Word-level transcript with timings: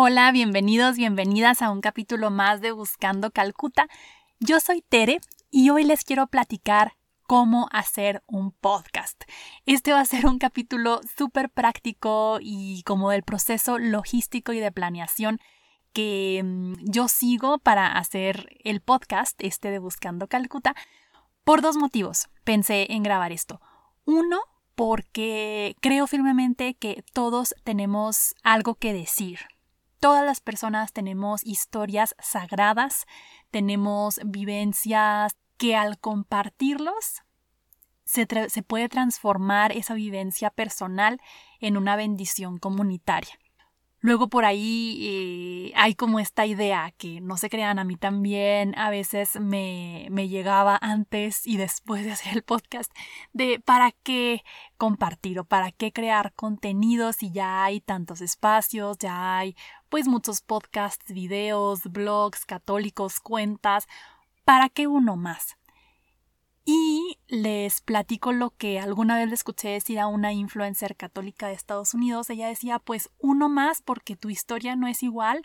Hola, 0.00 0.30
bienvenidos, 0.30 0.96
bienvenidas 0.96 1.60
a 1.60 1.72
un 1.72 1.80
capítulo 1.80 2.30
más 2.30 2.60
de 2.60 2.70
Buscando 2.70 3.32
Calcuta. 3.32 3.88
Yo 4.38 4.60
soy 4.60 4.80
Tere 4.80 5.18
y 5.50 5.70
hoy 5.70 5.82
les 5.82 6.04
quiero 6.04 6.28
platicar 6.28 6.92
cómo 7.24 7.68
hacer 7.72 8.22
un 8.28 8.52
podcast. 8.52 9.24
Este 9.66 9.92
va 9.92 9.98
a 9.98 10.04
ser 10.04 10.26
un 10.26 10.38
capítulo 10.38 11.00
súper 11.16 11.50
práctico 11.50 12.38
y 12.40 12.84
como 12.84 13.10
del 13.10 13.24
proceso 13.24 13.76
logístico 13.76 14.52
y 14.52 14.60
de 14.60 14.70
planeación 14.70 15.40
que 15.92 16.42
mm, 16.44 16.74
yo 16.84 17.08
sigo 17.08 17.58
para 17.58 17.90
hacer 17.90 18.56
el 18.62 18.80
podcast, 18.80 19.34
este 19.42 19.72
de 19.72 19.80
Buscando 19.80 20.28
Calcuta, 20.28 20.76
por 21.42 21.60
dos 21.60 21.76
motivos. 21.76 22.28
Pensé 22.44 22.86
en 22.92 23.02
grabar 23.02 23.32
esto. 23.32 23.60
Uno, 24.04 24.38
porque 24.76 25.74
creo 25.80 26.06
firmemente 26.06 26.74
que 26.74 27.02
todos 27.12 27.52
tenemos 27.64 28.36
algo 28.44 28.76
que 28.76 28.92
decir, 28.92 29.40
Todas 30.00 30.24
las 30.24 30.40
personas 30.40 30.92
tenemos 30.92 31.44
historias 31.44 32.14
sagradas, 32.20 33.06
tenemos 33.50 34.20
vivencias 34.24 35.36
que 35.56 35.74
al 35.74 35.98
compartirlos 35.98 37.22
se, 38.04 38.26
puede 38.62 38.88
transformar 38.88 39.72
esa 39.72 39.94
vivencia 39.94 40.50
personal 40.50 41.20
en 41.60 41.76
una 41.76 41.96
bendición 41.96 42.58
comunitaria. 42.58 43.38
Luego 44.00 44.28
por 44.28 44.44
ahí 44.44 45.70
eh, 45.70 45.72
hay 45.76 45.94
como 45.96 46.20
esta 46.20 46.46
idea 46.46 46.92
que 46.98 47.20
no 47.20 47.36
se 47.36 47.50
crean, 47.50 47.80
a 47.80 47.84
mí 47.84 47.96
también 47.96 48.78
a 48.78 48.90
veces 48.90 49.40
me, 49.40 50.06
me 50.10 50.28
llegaba 50.28 50.78
antes 50.80 51.46
y 51.46 51.56
después 51.56 52.04
de 52.04 52.12
hacer 52.12 52.34
el 52.34 52.42
podcast 52.44 52.92
de 53.32 53.60
para 53.64 53.90
qué 54.04 54.44
compartir 54.76 55.40
o 55.40 55.44
para 55.44 55.72
qué 55.72 55.92
crear 55.92 56.32
contenido 56.34 57.12
si 57.12 57.32
ya 57.32 57.64
hay 57.64 57.80
tantos 57.80 58.20
espacios, 58.20 58.98
ya 58.98 59.38
hay 59.38 59.56
pues 59.88 60.06
muchos 60.06 60.42
podcasts, 60.42 61.12
videos, 61.12 61.82
blogs 61.84 62.44
católicos, 62.44 63.18
cuentas, 63.18 63.88
¿para 64.44 64.68
qué 64.68 64.86
uno 64.86 65.16
más? 65.16 65.57
Y 66.70 67.18
les 67.28 67.80
platico 67.80 68.30
lo 68.32 68.50
que 68.50 68.78
alguna 68.78 69.16
vez 69.16 69.26
le 69.28 69.34
escuché 69.34 69.70
decir 69.70 69.98
a 69.98 70.06
una 70.06 70.34
influencer 70.34 70.96
católica 70.96 71.46
de 71.48 71.54
Estados 71.54 71.94
Unidos. 71.94 72.28
Ella 72.28 72.46
decía, 72.46 72.78
pues 72.78 73.08
uno 73.16 73.48
más 73.48 73.80
porque 73.80 74.16
tu 74.16 74.28
historia 74.28 74.76
no 74.76 74.86
es 74.86 75.02
igual 75.02 75.40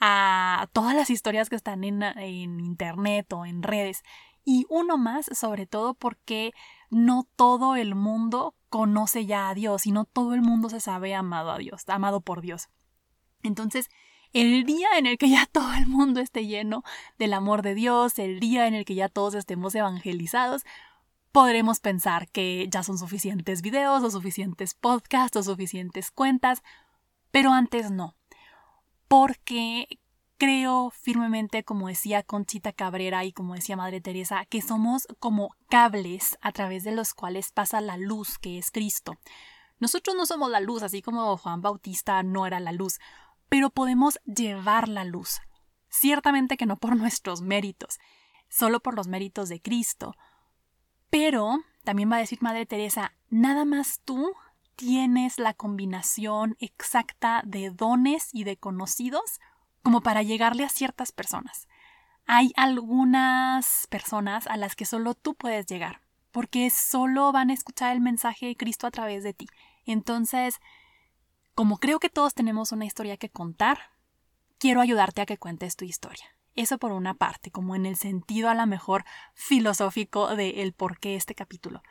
a 0.00 0.68
todas 0.72 0.96
las 0.96 1.10
historias 1.10 1.48
que 1.48 1.54
están 1.54 1.84
en, 1.84 2.02
en 2.02 2.58
internet 2.58 3.32
o 3.32 3.46
en 3.46 3.62
redes. 3.62 4.02
Y 4.44 4.66
uno 4.68 4.98
más, 4.98 5.26
sobre 5.26 5.66
todo 5.66 5.94
porque 5.94 6.52
no 6.90 7.28
todo 7.36 7.76
el 7.76 7.94
mundo 7.94 8.56
conoce 8.68 9.26
ya 9.26 9.50
a 9.50 9.54
Dios 9.54 9.86
y 9.86 9.92
no 9.92 10.04
todo 10.06 10.34
el 10.34 10.42
mundo 10.42 10.70
se 10.70 10.80
sabe 10.80 11.14
amado 11.14 11.52
a 11.52 11.58
Dios, 11.58 11.88
amado 11.88 12.20
por 12.20 12.40
Dios. 12.40 12.68
Entonces, 13.44 13.90
el 14.34 14.64
día 14.64 14.88
en 14.98 15.06
el 15.06 15.16
que 15.16 15.30
ya 15.30 15.46
todo 15.46 15.72
el 15.74 15.86
mundo 15.86 16.20
esté 16.20 16.44
lleno 16.44 16.82
del 17.18 17.32
amor 17.32 17.62
de 17.62 17.74
Dios, 17.74 18.18
el 18.18 18.40
día 18.40 18.66
en 18.66 18.74
el 18.74 18.84
que 18.84 18.96
ya 18.96 19.08
todos 19.08 19.34
estemos 19.34 19.74
evangelizados, 19.74 20.64
podremos 21.32 21.80
pensar 21.80 22.28
que 22.28 22.68
ya 22.68 22.82
son 22.82 22.98
suficientes 22.98 23.62
videos 23.62 24.02
o 24.02 24.10
suficientes 24.10 24.74
podcasts 24.74 25.36
o 25.36 25.42
suficientes 25.42 26.10
cuentas, 26.10 26.62
pero 27.30 27.52
antes 27.52 27.92
no. 27.92 28.16
Porque 29.06 30.00
creo 30.36 30.90
firmemente, 30.90 31.62
como 31.62 31.88
decía 31.88 32.24
Conchita 32.24 32.72
Cabrera 32.72 33.24
y 33.24 33.32
como 33.32 33.54
decía 33.54 33.76
Madre 33.76 34.00
Teresa, 34.00 34.44
que 34.46 34.62
somos 34.62 35.06
como 35.20 35.54
cables 35.68 36.38
a 36.40 36.50
través 36.50 36.82
de 36.82 36.92
los 36.92 37.14
cuales 37.14 37.52
pasa 37.52 37.80
la 37.80 37.96
luz 37.96 38.38
que 38.38 38.58
es 38.58 38.72
Cristo. 38.72 39.14
Nosotros 39.78 40.16
no 40.16 40.26
somos 40.26 40.50
la 40.50 40.60
luz, 40.60 40.82
así 40.82 41.02
como 41.02 41.36
Juan 41.36 41.60
Bautista 41.60 42.22
no 42.22 42.46
era 42.46 42.58
la 42.58 42.72
luz 42.72 42.98
pero 43.54 43.70
podemos 43.70 44.18
llevar 44.24 44.88
la 44.88 45.04
luz. 45.04 45.40
Ciertamente 45.88 46.56
que 46.56 46.66
no 46.66 46.76
por 46.76 46.96
nuestros 46.96 47.40
méritos, 47.40 48.00
solo 48.48 48.80
por 48.80 48.96
los 48.96 49.06
méritos 49.06 49.48
de 49.48 49.62
Cristo. 49.62 50.16
Pero, 51.08 51.60
también 51.84 52.10
va 52.10 52.16
a 52.16 52.18
decir 52.18 52.42
Madre 52.42 52.66
Teresa, 52.66 53.12
nada 53.30 53.64
más 53.64 54.00
tú 54.04 54.32
tienes 54.74 55.38
la 55.38 55.54
combinación 55.54 56.56
exacta 56.58 57.42
de 57.46 57.70
dones 57.70 58.28
y 58.32 58.42
de 58.42 58.56
conocidos 58.56 59.38
como 59.84 60.00
para 60.00 60.24
llegarle 60.24 60.64
a 60.64 60.68
ciertas 60.68 61.12
personas. 61.12 61.68
Hay 62.26 62.52
algunas 62.56 63.86
personas 63.88 64.48
a 64.48 64.56
las 64.56 64.74
que 64.74 64.84
solo 64.84 65.14
tú 65.14 65.36
puedes 65.36 65.66
llegar, 65.66 66.00
porque 66.32 66.70
solo 66.70 67.30
van 67.30 67.50
a 67.50 67.54
escuchar 67.54 67.92
el 67.92 68.00
mensaje 68.00 68.46
de 68.46 68.56
Cristo 68.56 68.88
a 68.88 68.90
través 68.90 69.22
de 69.22 69.32
ti. 69.32 69.46
Entonces, 69.86 70.58
como 71.54 71.78
creo 71.78 72.00
que 72.00 72.10
todos 72.10 72.34
tenemos 72.34 72.72
una 72.72 72.84
historia 72.84 73.16
que 73.16 73.30
contar, 73.30 73.78
quiero 74.58 74.80
ayudarte 74.80 75.22
a 75.22 75.26
que 75.26 75.38
cuentes 75.38 75.76
tu 75.76 75.84
historia. 75.84 76.24
Eso 76.56 76.78
por 76.78 76.92
una 76.92 77.14
parte, 77.14 77.50
como 77.50 77.74
en 77.74 77.86
el 77.86 77.96
sentido 77.96 78.48
a 78.48 78.54
lo 78.54 78.66
mejor 78.66 79.04
filosófico 79.34 80.36
de 80.36 80.62
el 80.62 80.72
por 80.72 80.98
qué 80.98 81.16
este 81.16 81.34
capítulo. 81.34 81.82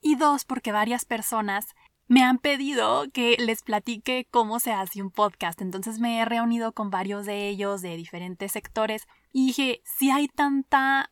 Y 0.00 0.16
dos, 0.16 0.44
porque 0.44 0.72
varias 0.72 1.04
personas 1.04 1.74
me 2.08 2.22
han 2.22 2.38
pedido 2.38 3.10
que 3.12 3.36
les 3.38 3.62
platique 3.62 4.26
cómo 4.30 4.60
se 4.60 4.72
hace 4.72 5.02
un 5.02 5.10
podcast. 5.10 5.60
Entonces 5.60 5.98
me 5.98 6.18
he 6.18 6.24
reunido 6.24 6.72
con 6.72 6.90
varios 6.90 7.26
de 7.26 7.48
ellos 7.48 7.82
de 7.82 7.96
diferentes 7.96 8.52
sectores 8.52 9.06
y 9.32 9.48
dije, 9.48 9.82
si 9.84 10.10
hay 10.10 10.28
tanta 10.28 11.10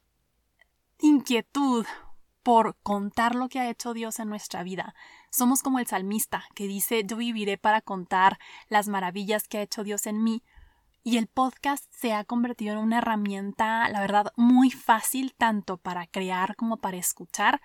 inquietud 1.00 1.84
por 2.44 2.76
contar 2.82 3.34
lo 3.34 3.48
que 3.48 3.58
ha 3.58 3.70
hecho 3.70 3.94
Dios 3.94 4.20
en 4.20 4.28
nuestra 4.28 4.62
vida. 4.62 4.94
Somos 5.30 5.62
como 5.62 5.80
el 5.80 5.86
salmista 5.86 6.44
que 6.54 6.68
dice 6.68 7.02
yo 7.04 7.16
viviré 7.16 7.58
para 7.58 7.80
contar 7.80 8.38
las 8.68 8.86
maravillas 8.86 9.48
que 9.48 9.58
ha 9.58 9.62
hecho 9.62 9.82
Dios 9.82 10.06
en 10.06 10.22
mí. 10.22 10.44
Y 11.02 11.16
el 11.16 11.26
podcast 11.26 11.84
se 11.90 12.12
ha 12.12 12.24
convertido 12.24 12.74
en 12.74 12.78
una 12.78 12.98
herramienta, 12.98 13.88
la 13.88 14.00
verdad, 14.00 14.32
muy 14.36 14.70
fácil 14.70 15.34
tanto 15.34 15.78
para 15.78 16.06
crear 16.06 16.54
como 16.54 16.76
para 16.76 16.98
escuchar, 16.98 17.60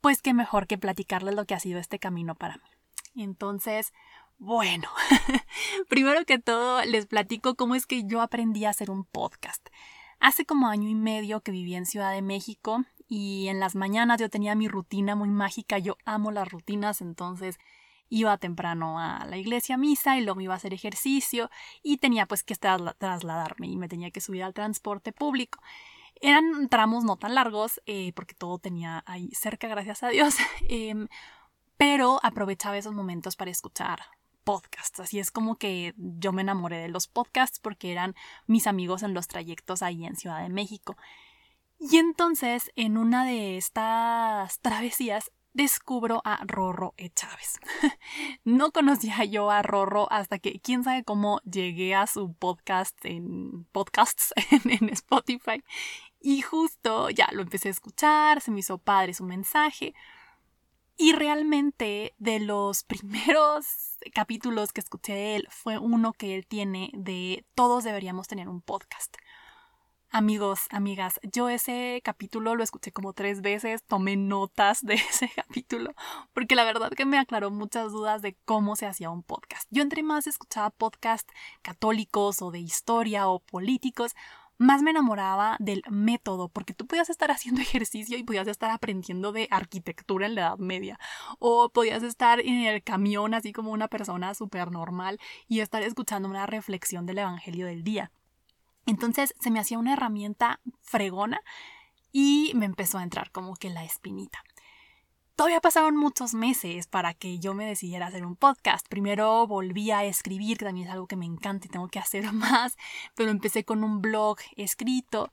pues 0.00 0.22
qué 0.22 0.32
mejor 0.32 0.66
que 0.66 0.78
platicarles 0.78 1.34
lo 1.34 1.46
que 1.46 1.54
ha 1.54 1.60
sido 1.60 1.78
este 1.78 1.98
camino 1.98 2.34
para 2.34 2.56
mí. 2.56 3.22
Entonces, 3.22 3.92
bueno, 4.38 4.88
primero 5.88 6.24
que 6.26 6.38
todo 6.38 6.84
les 6.84 7.06
platico 7.06 7.56
cómo 7.56 7.74
es 7.74 7.86
que 7.86 8.04
yo 8.04 8.20
aprendí 8.20 8.66
a 8.66 8.70
hacer 8.70 8.90
un 8.90 9.04
podcast. 9.04 9.66
Hace 10.20 10.46
como 10.46 10.68
año 10.68 10.88
y 10.88 10.94
medio 10.94 11.40
que 11.40 11.52
viví 11.52 11.74
en 11.74 11.86
Ciudad 11.86 12.12
de 12.12 12.22
México 12.22 12.84
y 13.08 13.48
en 13.48 13.60
las 13.60 13.74
mañanas 13.74 14.20
yo 14.20 14.28
tenía 14.28 14.54
mi 14.54 14.68
rutina 14.68 15.14
muy 15.14 15.28
mágica, 15.28 15.78
yo 15.78 15.96
amo 16.04 16.30
las 16.30 16.48
rutinas, 16.50 17.00
entonces 17.00 17.58
iba 18.08 18.36
temprano 18.38 18.98
a 18.98 19.24
la 19.26 19.36
iglesia 19.36 19.74
a 19.74 19.78
misa 19.78 20.16
y 20.16 20.22
luego 20.24 20.40
iba 20.40 20.54
a 20.54 20.56
hacer 20.56 20.74
ejercicio 20.74 21.50
y 21.82 21.98
tenía 21.98 22.26
pues 22.26 22.42
que 22.42 22.54
trasladarme 22.54 23.66
y 23.66 23.76
me 23.76 23.88
tenía 23.88 24.10
que 24.10 24.20
subir 24.20 24.44
al 24.44 24.54
transporte 24.54 25.12
público. 25.12 25.60
Eran 26.20 26.68
tramos 26.68 27.04
no 27.04 27.16
tan 27.16 27.34
largos 27.34 27.80
eh, 27.86 28.12
porque 28.14 28.34
todo 28.34 28.58
tenía 28.58 29.02
ahí 29.06 29.28
cerca, 29.32 29.68
gracias 29.68 30.02
a 30.02 30.08
Dios, 30.08 30.36
em, 30.68 31.08
pero 31.76 32.20
aprovechaba 32.22 32.78
esos 32.78 32.94
momentos 32.94 33.36
para 33.36 33.50
escuchar 33.50 34.00
podcasts. 34.44 35.00
Así 35.00 35.18
es 35.18 35.30
como 35.30 35.56
que 35.56 35.92
yo 35.96 36.32
me 36.32 36.42
enamoré 36.42 36.78
de 36.78 36.88
los 36.88 37.08
podcasts 37.08 37.58
porque 37.58 37.92
eran 37.92 38.14
mis 38.46 38.66
amigos 38.66 39.02
en 39.02 39.12
los 39.12 39.26
trayectos 39.28 39.82
ahí 39.82 40.06
en 40.06 40.16
Ciudad 40.16 40.42
de 40.42 40.48
México. 40.48 40.96
Y 41.78 41.98
entonces, 41.98 42.70
en 42.74 42.96
una 42.96 43.26
de 43.26 43.56
estas 43.56 44.60
travesías, 44.60 45.30
descubro 45.56 46.20
a 46.24 46.44
Rorro 46.46 46.92
E. 46.98 47.08
Chávez. 47.10 47.58
no 48.44 48.72
conocía 48.72 49.24
yo 49.24 49.50
a 49.50 49.62
Rorro 49.62 50.06
hasta 50.12 50.38
que, 50.38 50.60
quién 50.60 50.84
sabe 50.84 51.02
cómo, 51.02 51.40
llegué 51.50 51.94
a 51.94 52.06
su 52.06 52.34
podcast 52.34 52.96
en 53.04 53.64
podcasts 53.72 54.34
en, 54.64 54.88
Spotify. 54.90 55.64
Y 56.20 56.42
justo 56.42 57.08
ya 57.08 57.28
lo 57.32 57.40
empecé 57.42 57.68
a 57.68 57.70
escuchar, 57.70 58.42
se 58.42 58.50
me 58.50 58.60
hizo 58.60 58.76
padre 58.76 59.14
su 59.14 59.24
mensaje. 59.24 59.94
Y 60.98 61.12
realmente 61.12 62.14
de 62.18 62.38
los 62.38 62.84
primeros 62.84 63.66
capítulos 64.14 64.74
que 64.74 64.80
escuché 64.80 65.14
de 65.14 65.36
él 65.36 65.48
fue 65.50 65.78
uno 65.78 66.12
que 66.12 66.34
él 66.34 66.46
tiene 66.46 66.90
de 66.92 67.46
todos 67.54 67.82
deberíamos 67.82 68.28
tener 68.28 68.48
un 68.48 68.60
podcast. 68.60 69.16
Amigos, 70.18 70.60
amigas, 70.70 71.20
yo 71.30 71.50
ese 71.50 72.00
capítulo 72.02 72.54
lo 72.54 72.62
escuché 72.62 72.90
como 72.90 73.12
tres 73.12 73.42
veces, 73.42 73.84
tomé 73.84 74.16
notas 74.16 74.80
de 74.80 74.94
ese 75.10 75.30
capítulo, 75.36 75.92
porque 76.32 76.54
la 76.54 76.64
verdad 76.64 76.90
que 76.92 77.04
me 77.04 77.18
aclaró 77.18 77.50
muchas 77.50 77.92
dudas 77.92 78.22
de 78.22 78.34
cómo 78.46 78.76
se 78.76 78.86
hacía 78.86 79.10
un 79.10 79.22
podcast. 79.22 79.68
Yo 79.70 79.82
entre 79.82 80.02
más 80.02 80.26
escuchaba 80.26 80.70
podcasts 80.70 81.30
católicos 81.60 82.40
o 82.40 82.50
de 82.50 82.60
historia 82.60 83.28
o 83.28 83.40
políticos, 83.40 84.14
más 84.56 84.80
me 84.80 84.92
enamoraba 84.92 85.56
del 85.60 85.82
método, 85.90 86.48
porque 86.48 86.72
tú 86.72 86.86
podías 86.86 87.10
estar 87.10 87.30
haciendo 87.30 87.60
ejercicio 87.60 88.16
y 88.16 88.22
podías 88.22 88.48
estar 88.48 88.70
aprendiendo 88.70 89.32
de 89.32 89.48
arquitectura 89.50 90.24
en 90.24 90.34
la 90.34 90.40
Edad 90.40 90.58
Media, 90.58 90.98
o 91.40 91.68
podías 91.68 92.02
estar 92.02 92.40
en 92.40 92.64
el 92.64 92.82
camión 92.82 93.34
así 93.34 93.52
como 93.52 93.70
una 93.70 93.88
persona 93.88 94.32
súper 94.32 94.70
normal 94.70 95.20
y 95.46 95.60
estar 95.60 95.82
escuchando 95.82 96.26
una 96.26 96.46
reflexión 96.46 97.04
del 97.04 97.18
Evangelio 97.18 97.66
del 97.66 97.84
día. 97.84 98.10
Entonces 98.86 99.34
se 99.40 99.50
me 99.50 99.60
hacía 99.60 99.78
una 99.78 99.92
herramienta 99.92 100.60
fregona 100.82 101.40
y 102.12 102.52
me 102.54 102.66
empezó 102.66 102.98
a 102.98 103.02
entrar 103.02 103.30
como 103.30 103.56
que 103.56 103.68
la 103.70 103.84
espinita. 103.84 104.42
Todavía 105.34 105.60
pasaron 105.60 105.96
muchos 105.96 106.32
meses 106.32 106.86
para 106.86 107.12
que 107.12 107.38
yo 107.38 107.52
me 107.52 107.66
decidiera 107.66 108.06
hacer 108.06 108.24
un 108.24 108.36
podcast. 108.36 108.88
Primero 108.88 109.46
volví 109.46 109.90
a 109.90 110.04
escribir, 110.04 110.56
que 110.56 110.64
también 110.64 110.86
es 110.86 110.92
algo 110.94 111.06
que 111.06 111.16
me 111.16 111.26
encanta 111.26 111.66
y 111.66 111.70
tengo 111.70 111.88
que 111.88 111.98
hacer 111.98 112.32
más, 112.32 112.78
pero 113.14 113.30
empecé 113.30 113.64
con 113.64 113.84
un 113.84 114.00
blog 114.00 114.38
escrito 114.56 115.30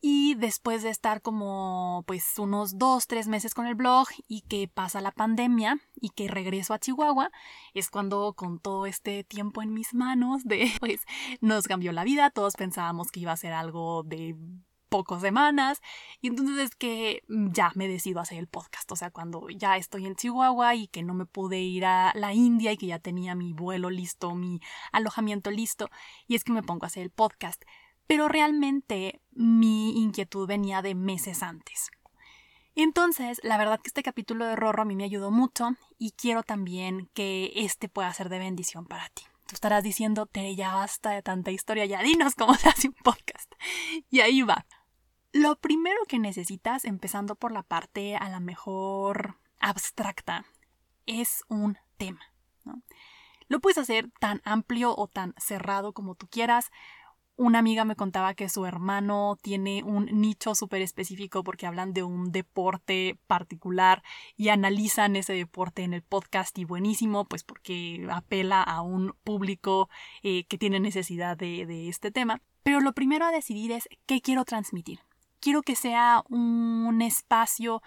y 0.00 0.34
después 0.34 0.82
de 0.82 0.90
estar 0.90 1.20
como 1.20 2.04
pues 2.06 2.38
unos 2.38 2.78
dos, 2.78 3.06
tres 3.06 3.28
meses 3.28 3.54
con 3.54 3.66
el 3.66 3.74
blog 3.74 4.08
y 4.28 4.42
que 4.42 4.68
pasa 4.68 5.00
la 5.00 5.12
pandemia 5.12 5.78
y 6.00 6.10
que 6.10 6.28
regreso 6.28 6.72
a 6.72 6.78
Chihuahua, 6.78 7.30
es 7.74 7.90
cuando 7.90 8.32
con 8.34 8.58
todo 8.58 8.86
este 8.86 9.24
tiempo 9.24 9.62
en 9.62 9.74
mis 9.74 9.92
manos 9.94 10.44
de 10.44 10.70
pues 10.80 11.02
nos 11.40 11.66
cambió 11.66 11.92
la 11.92 12.04
vida, 12.04 12.30
todos 12.30 12.54
pensábamos 12.54 13.10
que 13.10 13.20
iba 13.20 13.32
a 13.32 13.36
ser 13.36 13.52
algo 13.52 14.02
de 14.02 14.36
pocas 14.88 15.20
semanas 15.20 15.80
y 16.20 16.28
entonces 16.28 16.58
es 16.58 16.74
que 16.74 17.22
ya 17.28 17.70
me 17.74 17.86
decido 17.86 18.20
hacer 18.20 18.38
el 18.38 18.48
podcast, 18.48 18.90
o 18.90 18.96
sea, 18.96 19.10
cuando 19.10 19.48
ya 19.50 19.76
estoy 19.76 20.06
en 20.06 20.16
Chihuahua 20.16 20.74
y 20.74 20.88
que 20.88 21.02
no 21.02 21.14
me 21.14 21.26
pude 21.26 21.60
ir 21.60 21.84
a 21.84 22.12
la 22.14 22.34
India 22.34 22.72
y 22.72 22.76
que 22.76 22.86
ya 22.86 22.98
tenía 22.98 23.34
mi 23.34 23.52
vuelo 23.52 23.90
listo, 23.90 24.34
mi 24.34 24.60
alojamiento 24.92 25.50
listo 25.50 25.88
y 26.26 26.34
es 26.34 26.44
que 26.44 26.52
me 26.52 26.62
pongo 26.62 26.84
a 26.84 26.88
hacer 26.88 27.04
el 27.04 27.10
podcast. 27.10 27.62
Pero 28.10 28.26
realmente 28.26 29.22
mi 29.40 29.98
inquietud 30.02 30.46
venía 30.46 30.82
de 30.82 30.94
meses 30.94 31.42
antes. 31.42 31.90
Entonces, 32.74 33.40
la 33.42 33.56
verdad 33.56 33.80
que 33.80 33.88
este 33.88 34.02
capítulo 34.02 34.44
de 34.44 34.54
Rorro 34.54 34.82
a 34.82 34.84
mí 34.84 34.94
me 34.94 35.04
ayudó 35.04 35.30
mucho 35.30 35.70
y 35.98 36.12
quiero 36.12 36.42
también 36.42 37.08
que 37.14 37.50
este 37.56 37.88
pueda 37.88 38.12
ser 38.12 38.28
de 38.28 38.38
bendición 38.38 38.84
para 38.84 39.08
ti. 39.08 39.22
Tú 39.46 39.54
estarás 39.54 39.82
diciendo, 39.82 40.26
Tere, 40.26 40.54
ya 40.56 40.74
basta 40.74 41.10
de 41.10 41.22
tanta 41.22 41.50
historia, 41.50 41.86
ya 41.86 42.02
dinos 42.02 42.34
cómo 42.36 42.54
se 42.54 42.68
hace 42.68 42.88
un 42.88 42.94
podcast. 43.02 43.50
Y 44.10 44.20
ahí 44.20 44.42
va. 44.42 44.66
Lo 45.32 45.56
primero 45.56 46.04
que 46.06 46.18
necesitas, 46.18 46.84
empezando 46.84 47.34
por 47.34 47.50
la 47.50 47.62
parte 47.62 48.16
a 48.16 48.28
la 48.28 48.40
mejor 48.40 49.36
abstracta, 49.58 50.44
es 51.06 51.44
un 51.48 51.78
tema. 51.96 52.20
Lo 53.48 53.58
puedes 53.58 53.78
hacer 53.78 54.10
tan 54.20 54.40
amplio 54.44 54.94
o 54.96 55.08
tan 55.08 55.34
cerrado 55.36 55.92
como 55.92 56.14
tú 56.14 56.28
quieras. 56.28 56.70
Una 57.40 57.60
amiga 57.60 57.86
me 57.86 57.96
contaba 57.96 58.34
que 58.34 58.50
su 58.50 58.66
hermano 58.66 59.38
tiene 59.40 59.82
un 59.82 60.04
nicho 60.12 60.54
súper 60.54 60.82
específico 60.82 61.42
porque 61.42 61.66
hablan 61.66 61.94
de 61.94 62.02
un 62.02 62.32
deporte 62.32 63.18
particular 63.26 64.02
y 64.36 64.50
analizan 64.50 65.16
ese 65.16 65.32
deporte 65.32 65.82
en 65.82 65.94
el 65.94 66.02
podcast 66.02 66.58
y 66.58 66.66
buenísimo, 66.66 67.24
pues 67.24 67.42
porque 67.42 68.06
apela 68.10 68.62
a 68.62 68.82
un 68.82 69.14
público 69.24 69.88
eh, 70.22 70.44
que 70.48 70.58
tiene 70.58 70.80
necesidad 70.80 71.34
de, 71.38 71.64
de 71.64 71.88
este 71.88 72.10
tema. 72.10 72.42
Pero 72.62 72.80
lo 72.80 72.92
primero 72.92 73.24
a 73.24 73.32
decidir 73.32 73.72
es 73.72 73.88
qué 74.04 74.20
quiero 74.20 74.44
transmitir. 74.44 75.00
Quiero 75.40 75.62
que 75.62 75.76
sea 75.76 76.22
un 76.28 77.00
espacio 77.00 77.80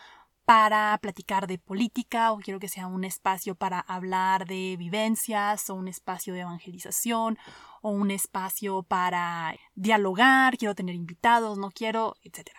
para 0.46 0.98
platicar 1.02 1.48
de 1.48 1.58
política 1.58 2.32
o 2.32 2.40
quiero 2.40 2.60
que 2.60 2.68
sea 2.68 2.88
un 2.88 3.04
espacio 3.04 3.56
para 3.56 3.80
hablar 3.80 4.46
de 4.46 4.76
vivencias 4.78 5.70
o 5.70 5.76
un 5.76 5.88
espacio 5.88 6.34
de 6.34 6.42
evangelización 6.42 7.38
o 7.82 7.92
un 7.92 8.12
espacio 8.12 8.84
para 8.84 9.56
dialogar, 9.76 10.58
quiero 10.58 10.76
tener 10.76 10.96
invitados, 10.96 11.58
no 11.58 11.72
quiero, 11.72 12.16
etc. 12.24 12.50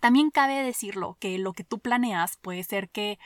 También 0.00 0.30
cabe 0.30 0.62
decirlo 0.62 1.16
que 1.20 1.38
lo 1.38 1.52
que 1.52 1.64
tú 1.64 1.78
planeas 1.80 2.36
puede 2.38 2.62
ser 2.64 2.88
que 2.90 3.18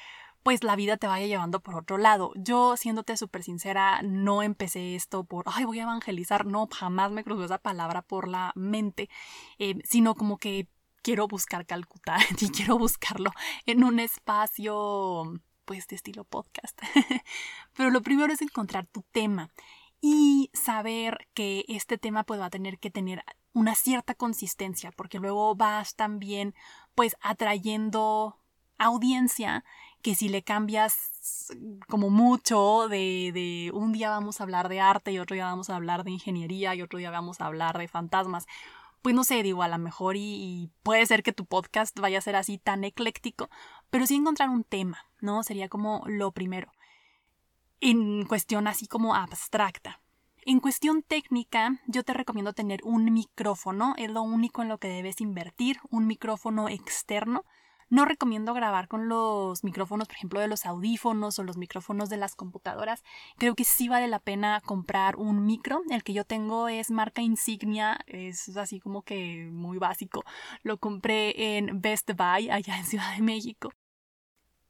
pues 0.42 0.62
la 0.62 0.76
vida 0.76 0.96
te 0.96 1.08
vaya 1.08 1.26
llevando 1.26 1.58
por 1.58 1.74
otro 1.74 1.98
lado. 1.98 2.30
Yo, 2.36 2.76
siéndote 2.76 3.16
súper 3.16 3.42
sincera, 3.42 4.00
no 4.04 4.44
empecé 4.44 4.94
esto 4.94 5.24
por, 5.24 5.44
ay, 5.48 5.64
voy 5.64 5.80
a 5.80 5.82
evangelizar, 5.82 6.46
no, 6.46 6.68
jamás 6.70 7.10
me 7.10 7.24
cruzó 7.24 7.44
esa 7.44 7.58
palabra 7.58 8.02
por 8.02 8.28
la 8.28 8.52
mente, 8.54 9.10
eh, 9.58 9.74
sino 9.82 10.14
como 10.14 10.38
que 10.38 10.68
quiero 11.06 11.28
buscar 11.28 11.66
Calcuta 11.66 12.16
y 12.40 12.48
quiero 12.48 12.78
buscarlo 12.78 13.30
en 13.64 13.84
un 13.84 14.00
espacio 14.00 15.40
pues 15.64 15.86
de 15.86 15.94
estilo 15.94 16.24
podcast. 16.24 16.76
Pero 17.76 17.90
lo 17.90 18.02
primero 18.02 18.32
es 18.32 18.42
encontrar 18.42 18.86
tu 18.86 19.02
tema 19.12 19.50
y 20.00 20.50
saber 20.52 21.28
que 21.32 21.64
este 21.68 21.96
tema 21.96 22.24
pues 22.24 22.40
va 22.40 22.46
a 22.46 22.50
tener 22.50 22.80
que 22.80 22.90
tener 22.90 23.22
una 23.52 23.76
cierta 23.76 24.14
consistencia 24.14 24.90
porque 24.90 25.20
luego 25.20 25.54
vas 25.54 25.94
también 25.94 26.56
pues 26.96 27.14
atrayendo 27.20 28.40
audiencia 28.76 29.64
que 30.02 30.16
si 30.16 30.28
le 30.28 30.42
cambias 30.42 31.52
como 31.88 32.10
mucho 32.10 32.88
de, 32.88 33.30
de, 33.32 33.70
un 33.72 33.92
día 33.92 34.10
vamos 34.10 34.40
a 34.40 34.42
hablar 34.42 34.68
de 34.68 34.80
arte 34.80 35.12
y 35.12 35.20
otro 35.20 35.34
día 35.34 35.46
vamos 35.46 35.70
a 35.70 35.76
hablar 35.76 36.02
de 36.02 36.10
ingeniería 36.10 36.74
y 36.74 36.82
otro 36.82 36.98
día 36.98 37.10
vamos 37.10 37.40
a 37.40 37.46
hablar 37.46 37.78
de 37.78 37.86
fantasmas 37.86 38.46
pues 39.02 39.14
no 39.14 39.24
sé, 39.24 39.42
digo, 39.42 39.62
a 39.62 39.68
lo 39.68 39.78
mejor 39.78 40.16
y, 40.16 40.70
puede 40.82 41.06
ser 41.06 41.22
que 41.22 41.32
tu 41.32 41.46
podcast 41.46 41.98
vaya 41.98 42.18
a 42.18 42.22
ser 42.22 42.36
así 42.36 42.58
tan 42.58 42.84
ecléctico, 42.84 43.48
pero 43.90 44.06
sí 44.06 44.16
encontrar 44.16 44.48
un 44.48 44.64
tema, 44.64 45.06
¿no? 45.20 45.42
Sería 45.42 45.68
como 45.68 46.02
lo 46.06 46.32
primero. 46.32 46.72
En 47.80 48.24
cuestión 48.26 48.66
así 48.66 48.86
como 48.86 49.14
abstracta. 49.14 50.00
En 50.44 50.60
cuestión 50.60 51.02
técnica, 51.02 51.80
yo 51.86 52.04
te 52.04 52.14
recomiendo 52.14 52.52
tener 52.52 52.80
un 52.84 53.12
micrófono, 53.12 53.94
es 53.98 54.10
lo 54.10 54.22
único 54.22 54.62
en 54.62 54.68
lo 54.68 54.78
que 54.78 54.88
debes 54.88 55.20
invertir, 55.20 55.78
un 55.90 56.06
micrófono 56.06 56.68
externo 56.68 57.44
no 57.88 58.04
recomiendo 58.04 58.52
grabar 58.54 58.88
con 58.88 59.08
los 59.08 59.62
micrófonos, 59.62 60.08
por 60.08 60.16
ejemplo, 60.16 60.40
de 60.40 60.48
los 60.48 60.66
audífonos 60.66 61.38
o 61.38 61.44
los 61.44 61.56
micrófonos 61.56 62.08
de 62.08 62.16
las 62.16 62.34
computadoras. 62.34 63.02
Creo 63.38 63.54
que 63.54 63.64
sí 63.64 63.88
vale 63.88 64.08
la 64.08 64.18
pena 64.18 64.60
comprar 64.64 65.16
un 65.16 65.46
micro. 65.46 65.82
El 65.90 66.02
que 66.02 66.12
yo 66.12 66.24
tengo 66.24 66.68
es 66.68 66.90
marca 66.90 67.22
insignia, 67.22 67.98
es 68.06 68.56
así 68.56 68.80
como 68.80 69.02
que 69.02 69.48
muy 69.52 69.78
básico. 69.78 70.24
Lo 70.62 70.78
compré 70.78 71.56
en 71.56 71.80
Best 71.80 72.10
Buy 72.12 72.50
allá 72.50 72.78
en 72.78 72.84
Ciudad 72.84 73.14
de 73.14 73.22
México 73.22 73.70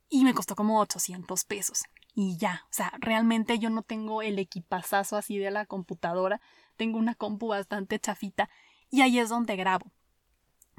y 0.08 0.24
me 0.24 0.34
costó 0.34 0.54
como 0.54 0.80
800 0.80 1.44
pesos. 1.44 1.84
Y 2.14 2.38
ya, 2.38 2.64
o 2.70 2.72
sea, 2.72 2.92
realmente 2.98 3.58
yo 3.58 3.70
no 3.70 3.82
tengo 3.82 4.22
el 4.22 4.38
equipazazo 4.38 5.16
así 5.16 5.38
de 5.38 5.50
la 5.50 5.66
computadora, 5.66 6.40
tengo 6.76 6.98
una 6.98 7.14
compu 7.14 7.48
bastante 7.48 7.98
chafita 7.98 8.48
y 8.90 9.02
ahí 9.02 9.18
es 9.18 9.28
donde 9.28 9.56
grabo 9.56 9.92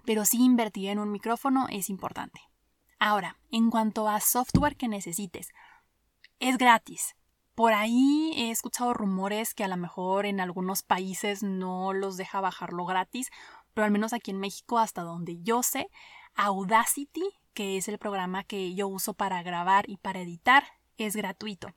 pero 0.07 0.24
sí 0.24 0.42
invertir 0.42 0.88
en 0.88 1.00
un 1.00 1.12
micrófono 1.12 1.68
es 1.69 1.89
importante. 1.89 2.39
Ahora, 2.98 3.36
en 3.51 3.69
cuanto 3.69 4.07
a 4.07 4.21
software 4.21 4.77
que 4.77 4.88
necesites, 4.88 5.50
es 6.39 6.57
gratis. 6.57 7.18
Por 7.55 7.74
ahí 7.74 8.32
he 8.38 8.50
escuchado 8.50 8.93
rumores 8.93 9.53
que 9.53 9.65
a 9.65 9.67
lo 9.67 9.75
mejor 9.75 10.25
en 10.25 10.39
algunos 10.39 10.82
países 10.82 11.43
no 11.43 11.91
los 11.91 12.15
deja 12.15 12.39
bajarlo 12.39 12.86
gratis, 12.86 13.32
pero 13.74 13.84
al 13.84 13.91
menos 13.91 14.13
aquí 14.13 14.32
en 14.32 14.39
México, 14.39 14.79
hasta 14.79 15.01
donde 15.01 15.41
yo 15.41 15.62
sé, 15.62 15.89
Audacity, 16.36 17.27
que 17.53 17.75
es 17.75 17.89
el 17.89 17.98
programa 17.98 18.46
que 18.46 18.74
yo 18.75 18.88
uso 18.88 19.13
para 19.13 19.43
grabar 19.43 19.89
y 19.89 19.98
para 19.98 20.22
editar, 20.22 20.63
es 20.98 21.17
gratuito. 21.17 21.74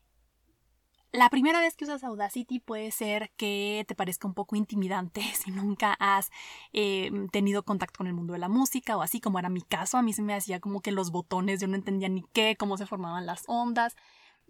La 1.13 1.29
primera 1.29 1.59
vez 1.61 1.75
que 1.75 1.85
usas 1.85 2.05
Audacity 2.05 2.61
puede 2.61 2.93
ser 2.93 3.33
que 3.37 3.85
te 3.89 3.97
parezca 3.97 4.29
un 4.29 4.35
poco 4.35 4.55
intimidante 4.55 5.23
si 5.35 5.51
nunca 5.51 5.97
has 5.99 6.31
eh, 6.73 7.11
tenido 7.33 7.65
contacto 7.65 7.99
con 7.99 8.07
el 8.07 8.15
mundo 8.15 8.35
de 8.35 8.39
la 8.39 8.49
música 8.49 8.97
o 8.97 9.03
así 9.03 9.21
como 9.21 9.39
era 9.39 9.49
mi 9.49 9.63
caso. 9.63 9.99
A 9.99 10.03
mí 10.03 10.13
se 10.13 10.23
me 10.23 10.35
hacía 10.35 10.61
como 10.61 10.81
que 10.81 10.93
los 10.93 11.11
botones, 11.11 11.61
yo 11.61 11.67
no 11.67 11.75
entendía 11.75 12.09
ni 12.09 12.23
qué, 12.33 12.57
cómo 12.57 12.77
se 12.77 12.87
formaban 12.87 13.27
las 13.27 13.43
ondas. 13.49 13.97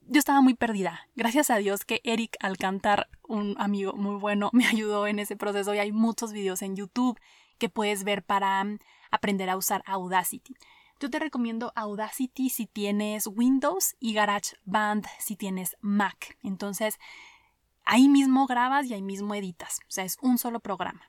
Yo 0.06 0.18
estaba 0.18 0.42
muy 0.42 0.54
perdida. 0.54 1.08
Gracias 1.14 1.50
a 1.50 1.56
Dios 1.56 1.84
que 1.84 2.00
Eric 2.04 2.36
Alcantar, 2.40 3.08
un 3.26 3.54
amigo 3.58 3.94
muy 3.94 4.16
bueno, 4.16 4.50
me 4.52 4.66
ayudó 4.66 5.06
en 5.06 5.18
ese 5.18 5.36
proceso 5.36 5.74
y 5.74 5.78
hay 5.78 5.92
muchos 5.92 6.32
videos 6.32 6.60
en 6.60 6.76
YouTube 6.76 7.18
que 7.58 7.70
puedes 7.70 8.04
ver 8.04 8.22
para 8.22 8.62
mm, 8.64 8.78
aprender 9.10 9.48
a 9.48 9.56
usar 9.56 9.82
Audacity. 9.86 10.54
Yo 11.00 11.08
te 11.08 11.18
recomiendo 11.18 11.72
Audacity 11.76 12.50
si 12.50 12.66
tienes 12.66 13.26
Windows 13.26 13.96
y 14.00 14.12
GarageBand 14.12 15.06
si 15.18 15.34
tienes 15.34 15.78
Mac. 15.80 16.36
Entonces, 16.42 16.98
ahí 17.86 18.06
mismo 18.06 18.46
grabas 18.46 18.84
y 18.84 18.92
ahí 18.92 19.00
mismo 19.00 19.34
editas. 19.34 19.78
O 19.88 19.90
sea, 19.90 20.04
es 20.04 20.18
un 20.20 20.36
solo 20.36 20.60
programa. 20.60 21.00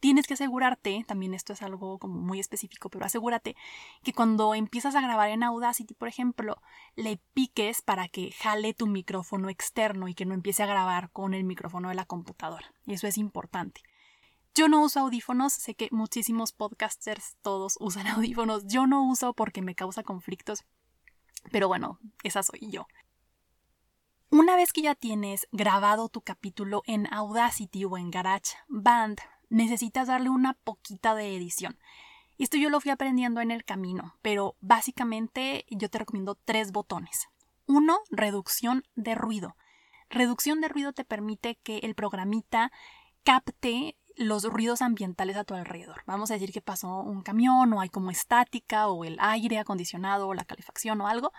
Tienes 0.00 0.26
que 0.26 0.34
asegurarte, 0.34 1.02
también 1.08 1.32
esto 1.32 1.54
es 1.54 1.62
algo 1.62 1.98
como 1.98 2.20
muy 2.20 2.40
específico, 2.40 2.90
pero 2.90 3.06
asegúrate 3.06 3.56
que 4.02 4.12
cuando 4.12 4.54
empiezas 4.54 4.96
a 4.96 5.00
grabar 5.00 5.30
en 5.30 5.44
Audacity, 5.44 5.94
por 5.94 6.08
ejemplo, 6.08 6.60
le 6.94 7.18
piques 7.32 7.80
para 7.80 8.08
que 8.08 8.32
jale 8.32 8.74
tu 8.74 8.86
micrófono 8.86 9.48
externo 9.48 10.08
y 10.08 10.14
que 10.14 10.26
no 10.26 10.34
empiece 10.34 10.62
a 10.62 10.66
grabar 10.66 11.10
con 11.10 11.32
el 11.32 11.44
micrófono 11.44 11.88
de 11.88 11.94
la 11.94 12.04
computadora. 12.04 12.74
Eso 12.86 13.06
es 13.06 13.16
importante. 13.16 13.80
Yo 14.54 14.68
no 14.68 14.82
uso 14.82 15.00
audífonos, 15.00 15.54
sé 15.54 15.74
que 15.74 15.88
muchísimos 15.92 16.52
podcasters 16.52 17.36
todos 17.40 17.78
usan 17.80 18.06
audífonos, 18.08 18.66
yo 18.66 18.86
no 18.86 19.02
uso 19.04 19.32
porque 19.32 19.62
me 19.62 19.74
causa 19.74 20.02
conflictos, 20.02 20.64
pero 21.50 21.68
bueno, 21.68 21.98
esa 22.22 22.42
soy 22.42 22.70
yo. 22.70 22.86
Una 24.28 24.56
vez 24.56 24.72
que 24.72 24.82
ya 24.82 24.94
tienes 24.94 25.46
grabado 25.52 26.08
tu 26.08 26.20
capítulo 26.20 26.82
en 26.86 27.12
Audacity 27.12 27.84
o 27.84 27.96
en 27.96 28.10
GarageBand, 28.10 29.20
necesitas 29.48 30.08
darle 30.08 30.30
una 30.30 30.54
poquita 30.54 31.14
de 31.14 31.36
edición. 31.36 31.78
Esto 32.38 32.56
yo 32.56 32.70
lo 32.70 32.80
fui 32.80 32.90
aprendiendo 32.90 33.40
en 33.40 33.50
el 33.50 33.64
camino, 33.64 34.16
pero 34.22 34.56
básicamente 34.60 35.64
yo 35.70 35.88
te 35.88 35.98
recomiendo 35.98 36.34
tres 36.34 36.72
botones. 36.72 37.28
Uno, 37.66 38.00
reducción 38.10 38.84
de 38.96 39.14
ruido. 39.14 39.56
Reducción 40.10 40.60
de 40.60 40.68
ruido 40.68 40.92
te 40.92 41.04
permite 41.04 41.56
que 41.56 41.78
el 41.78 41.94
programita 41.94 42.72
capte 43.22 43.96
los 44.16 44.44
ruidos 44.44 44.82
ambientales 44.82 45.36
a 45.36 45.44
tu 45.44 45.54
alrededor. 45.54 46.02
Vamos 46.06 46.30
a 46.30 46.34
decir 46.34 46.52
que 46.52 46.60
pasó 46.60 47.00
un 47.00 47.22
camión 47.22 47.72
o 47.72 47.80
hay 47.80 47.88
como 47.88 48.10
estática 48.10 48.88
o 48.88 49.04
el 49.04 49.16
aire 49.20 49.58
acondicionado 49.58 50.28
o 50.28 50.34
la 50.34 50.44
calefacción 50.44 51.00
o 51.00 51.08
algo. 51.08 51.32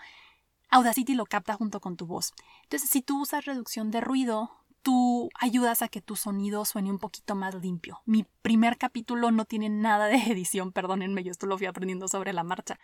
Audacity 0.70 1.14
lo 1.14 1.26
capta 1.26 1.54
junto 1.54 1.80
con 1.80 1.96
tu 1.96 2.06
voz. 2.06 2.32
Entonces, 2.64 2.90
si 2.90 3.02
tú 3.02 3.20
usas 3.20 3.44
reducción 3.44 3.90
de 3.90 4.00
ruido, 4.00 4.50
tú 4.82 5.30
ayudas 5.40 5.82
a 5.82 5.88
que 5.88 6.02
tu 6.02 6.14
sonido 6.14 6.64
suene 6.64 6.90
un 6.90 6.98
poquito 6.98 7.34
más 7.34 7.54
limpio. 7.54 8.02
Mi 8.04 8.24
primer 8.42 8.76
capítulo 8.76 9.30
no 9.30 9.46
tiene 9.46 9.68
nada 9.70 10.06
de 10.06 10.16
edición, 10.16 10.72
perdónenme, 10.72 11.24
yo 11.24 11.32
esto 11.32 11.46
lo 11.46 11.58
fui 11.58 11.66
aprendiendo 11.66 12.06
sobre 12.06 12.32
la 12.32 12.44
marcha 12.44 12.78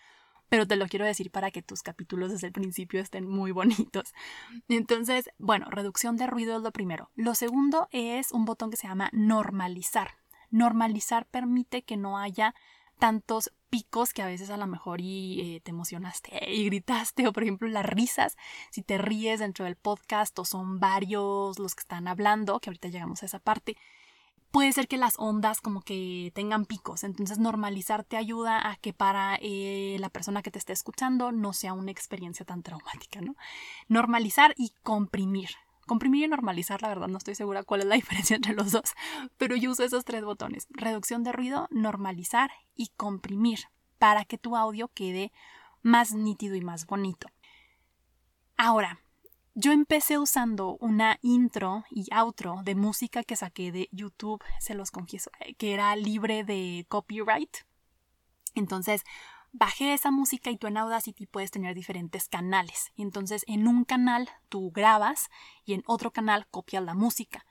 pero 0.51 0.67
te 0.67 0.77
lo 0.77 0.87
quiero 0.89 1.07
decir 1.07 1.31
para 1.31 1.51
que 1.51 1.63
tus 1.63 1.83
capítulos 1.83 2.33
desde 2.33 2.49
el 2.49 2.53
principio 2.53 3.01
estén 3.01 3.27
muy 3.27 3.53
bonitos. 3.53 4.13
Entonces, 4.69 5.31
bueno, 5.39 5.71
reducción 5.71 6.17
de 6.17 6.27
ruido 6.27 6.57
es 6.57 6.63
lo 6.63 6.73
primero. 6.73 7.11
Lo 7.15 7.35
segundo 7.35 7.89
es 7.93 8.33
un 8.33 8.45
botón 8.45 8.71
que 8.71 8.77
se 8.77 8.89
llama 8.89 9.09
normalizar. 9.13 10.17
Normalizar 10.51 11.27
permite 11.27 11.83
que 11.83 11.97
no 11.97 12.19
haya 12.19 12.55
tantos 12.99 13.53
picos 13.71 14.13
que 14.13 14.23
a 14.23 14.27
veces 14.27 14.51
a 14.51 14.57
lo 14.57 14.67
mejor 14.67 15.01
y 15.01 15.41
eh, 15.41 15.61
te 15.61 15.71
emocionaste 15.71 16.33
y 16.53 16.67
gritaste 16.67 17.27
o 17.27 17.33
por 17.33 17.45
ejemplo 17.45 17.67
las 17.69 17.87
risas 17.87 18.37
si 18.71 18.83
te 18.83 18.99
ríes 18.99 19.41
dentro 19.41 19.65
del 19.65 19.77
podcast 19.77 20.39
o 20.39 20.45
son 20.45 20.81
varios 20.81 21.59
los 21.59 21.75
que 21.75 21.81
están 21.81 22.09
hablando 22.09 22.61
que 22.61 22.69
ahorita 22.69 22.89
llegamos 22.89 23.23
a 23.23 23.27
esa 23.27 23.39
parte 23.39 23.77
puede 24.51 24.73
ser 24.73 24.89
que 24.89 24.97
las 24.97 25.15
ondas 25.19 25.61
como 25.61 25.83
que 25.83 26.33
tengan 26.35 26.65
picos, 26.65 27.05
entonces 27.05 27.39
normalizar 27.39 28.05
te 28.05 28.17
ayuda 28.17 28.71
a 28.71 28.77
que 28.77 28.93
para 28.93 29.39
eh, 29.41 29.97
la 30.01 30.11
persona 30.11 30.43
que 30.43 30.51
te 30.51 30.59
esté 30.59 30.73
escuchando 30.73 31.33
no 31.33 31.53
sea 31.53 31.73
una 31.73 31.91
experiencia 31.91 32.45
tan 32.45 32.63
traumática, 32.63 33.21
¿no? 33.21 33.37
Normalizar 33.89 34.55
y 34.57 34.73
comprimir. 34.83 35.51
Comprimir 35.87 36.25
y 36.25 36.29
normalizar, 36.29 36.83
la 36.83 36.89
verdad 36.89 37.09
no 37.09 37.19
estoy 37.19 37.35
segura 37.35 37.65
cuál 37.65 37.81
es 37.81 37.87
la 37.87 37.95
diferencia 37.97 38.37
entre 38.37 38.55
los 38.55 38.73
dos, 38.73 38.95
pero 39.37 39.57
yo 39.57 39.71
uso 39.71 39.85
esos 39.85 40.05
tres 40.05 40.25
botones, 40.25 40.67
reducción 40.71 41.25
de 41.25 41.33
ruido, 41.33 41.69
normalizar 41.71 42.51
y 42.75 42.89
comprimir, 42.97 43.61
para 43.99 44.25
que 44.25 44.39
tu 44.39 44.57
audio 44.57 44.89
quede 44.89 45.33
más 45.83 46.13
nítido 46.13 46.57
y 46.57 46.61
más 46.61 46.87
bonito. 46.87 47.29
Ahora, 48.57 49.01
yo 49.61 49.73
empecé 49.73 50.19
usando 50.19 50.79
una 50.81 51.19
intro 51.21 51.85
y 51.91 52.07
outro 52.13 52.63
de 52.65 52.75
música 52.75 53.23
que 53.23 53.37
saqué 53.37 53.71
de 53.71 53.89
YouTube, 53.93 54.43
se 54.59 54.75
los 54.75 54.91
confieso, 54.91 55.31
eh, 55.41 55.55
que 55.55 55.75
era 55.75 55.95
libre 55.97 56.45
de 56.45 56.87
copyright. 56.89 57.59
Entonces, 58.55 59.03
bajé 59.53 59.93
esa 59.93 60.11
música 60.11 60.51
y 60.51 60.57
tú 60.57 60.67
en 60.67 60.79
Audacity 60.79 61.27
puedes 61.27 61.51
tener 61.51 61.75
diferentes 61.75 62.29
canales. 62.29 62.91
Entonces, 62.97 63.45
en 63.47 63.69
un 63.69 63.85
canal 63.85 64.31
tú 64.49 64.71
grabas 64.71 65.29
y 65.67 65.75
en 65.75 65.83
otro 65.87 66.11
canal 66.11 66.47
copias 66.47 66.83
la 66.83 66.95
música. 66.95 67.45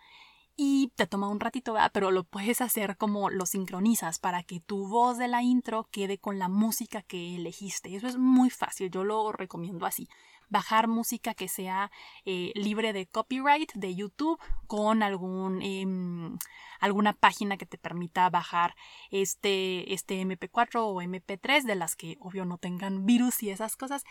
Y 0.55 0.91
te 0.95 1.05
toma 1.05 1.29
un 1.29 1.39
ratito, 1.39 1.75
pero 1.93 2.09
lo 2.09 2.23
puedes 2.23 2.59
hacer 2.59 2.97
como 2.97 3.29
lo 3.29 3.45
sincronizas 3.45 4.17
para 4.17 4.41
que 4.43 4.59
tu 4.59 4.87
voz 4.87 5.17
de 5.19 5.27
la 5.27 5.43
intro 5.43 5.87
quede 5.91 6.17
con 6.17 6.39
la 6.39 6.49
música 6.49 7.03
que 7.03 7.35
elegiste. 7.35 7.95
Eso 7.95 8.07
es 8.07 8.17
muy 8.17 8.49
fácil, 8.49 8.89
yo 8.89 9.03
lo 9.03 9.31
recomiendo 9.31 9.85
así 9.85 10.09
bajar 10.49 10.87
música 10.87 11.33
que 11.33 11.47
sea 11.47 11.91
eh, 12.25 12.51
libre 12.55 12.93
de 12.93 13.07
copyright 13.07 13.71
de 13.73 13.95
YouTube 13.95 14.39
con 14.67 15.03
algún, 15.03 15.61
em, 15.61 16.37
alguna 16.79 17.13
página 17.13 17.57
que 17.57 17.65
te 17.65 17.77
permita 17.77 18.29
bajar 18.29 18.75
este, 19.11 19.93
este 19.93 20.21
MP4 20.21 20.85
o 20.85 21.01
MP3 21.01 21.63
de 21.63 21.75
las 21.75 21.95
que 21.95 22.17
obvio 22.19 22.45
no 22.45 22.57
tengan 22.57 23.05
virus 23.05 23.43
y 23.43 23.49
esas 23.49 23.75
cosas 23.75 24.03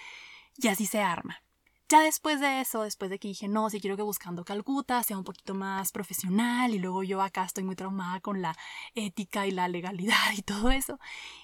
y 0.57 0.69
así 0.69 0.87
se 0.87 1.01
arma. 1.01 1.43
Ya 1.91 2.03
después 2.03 2.39
de 2.39 2.61
eso, 2.61 2.83
después 2.83 3.11
de 3.11 3.19
que 3.19 3.29
dije, 3.29 3.49
no, 3.49 3.71
si 3.71 3.81
quiero 3.81 3.97
que 3.97 4.03
Buscando 4.03 4.45
Calcuta 4.45 5.03
sea 5.03 5.17
un 5.17 5.25
poquito 5.25 5.55
más 5.55 5.91
profesional 5.91 6.75
y 6.75 6.79
luego 6.79 7.03
yo 7.03 7.23
acá 7.23 7.45
estoy 7.45 7.65
muy 7.65 7.77
traumada 7.77 8.21
con 8.21 8.43
la 8.43 8.55
ética 8.95 9.47
y 9.47 9.53
la 9.53 9.69
legalidad 9.69 10.33
y 10.37 10.43
todo 10.43 10.71
eso, 10.71 10.99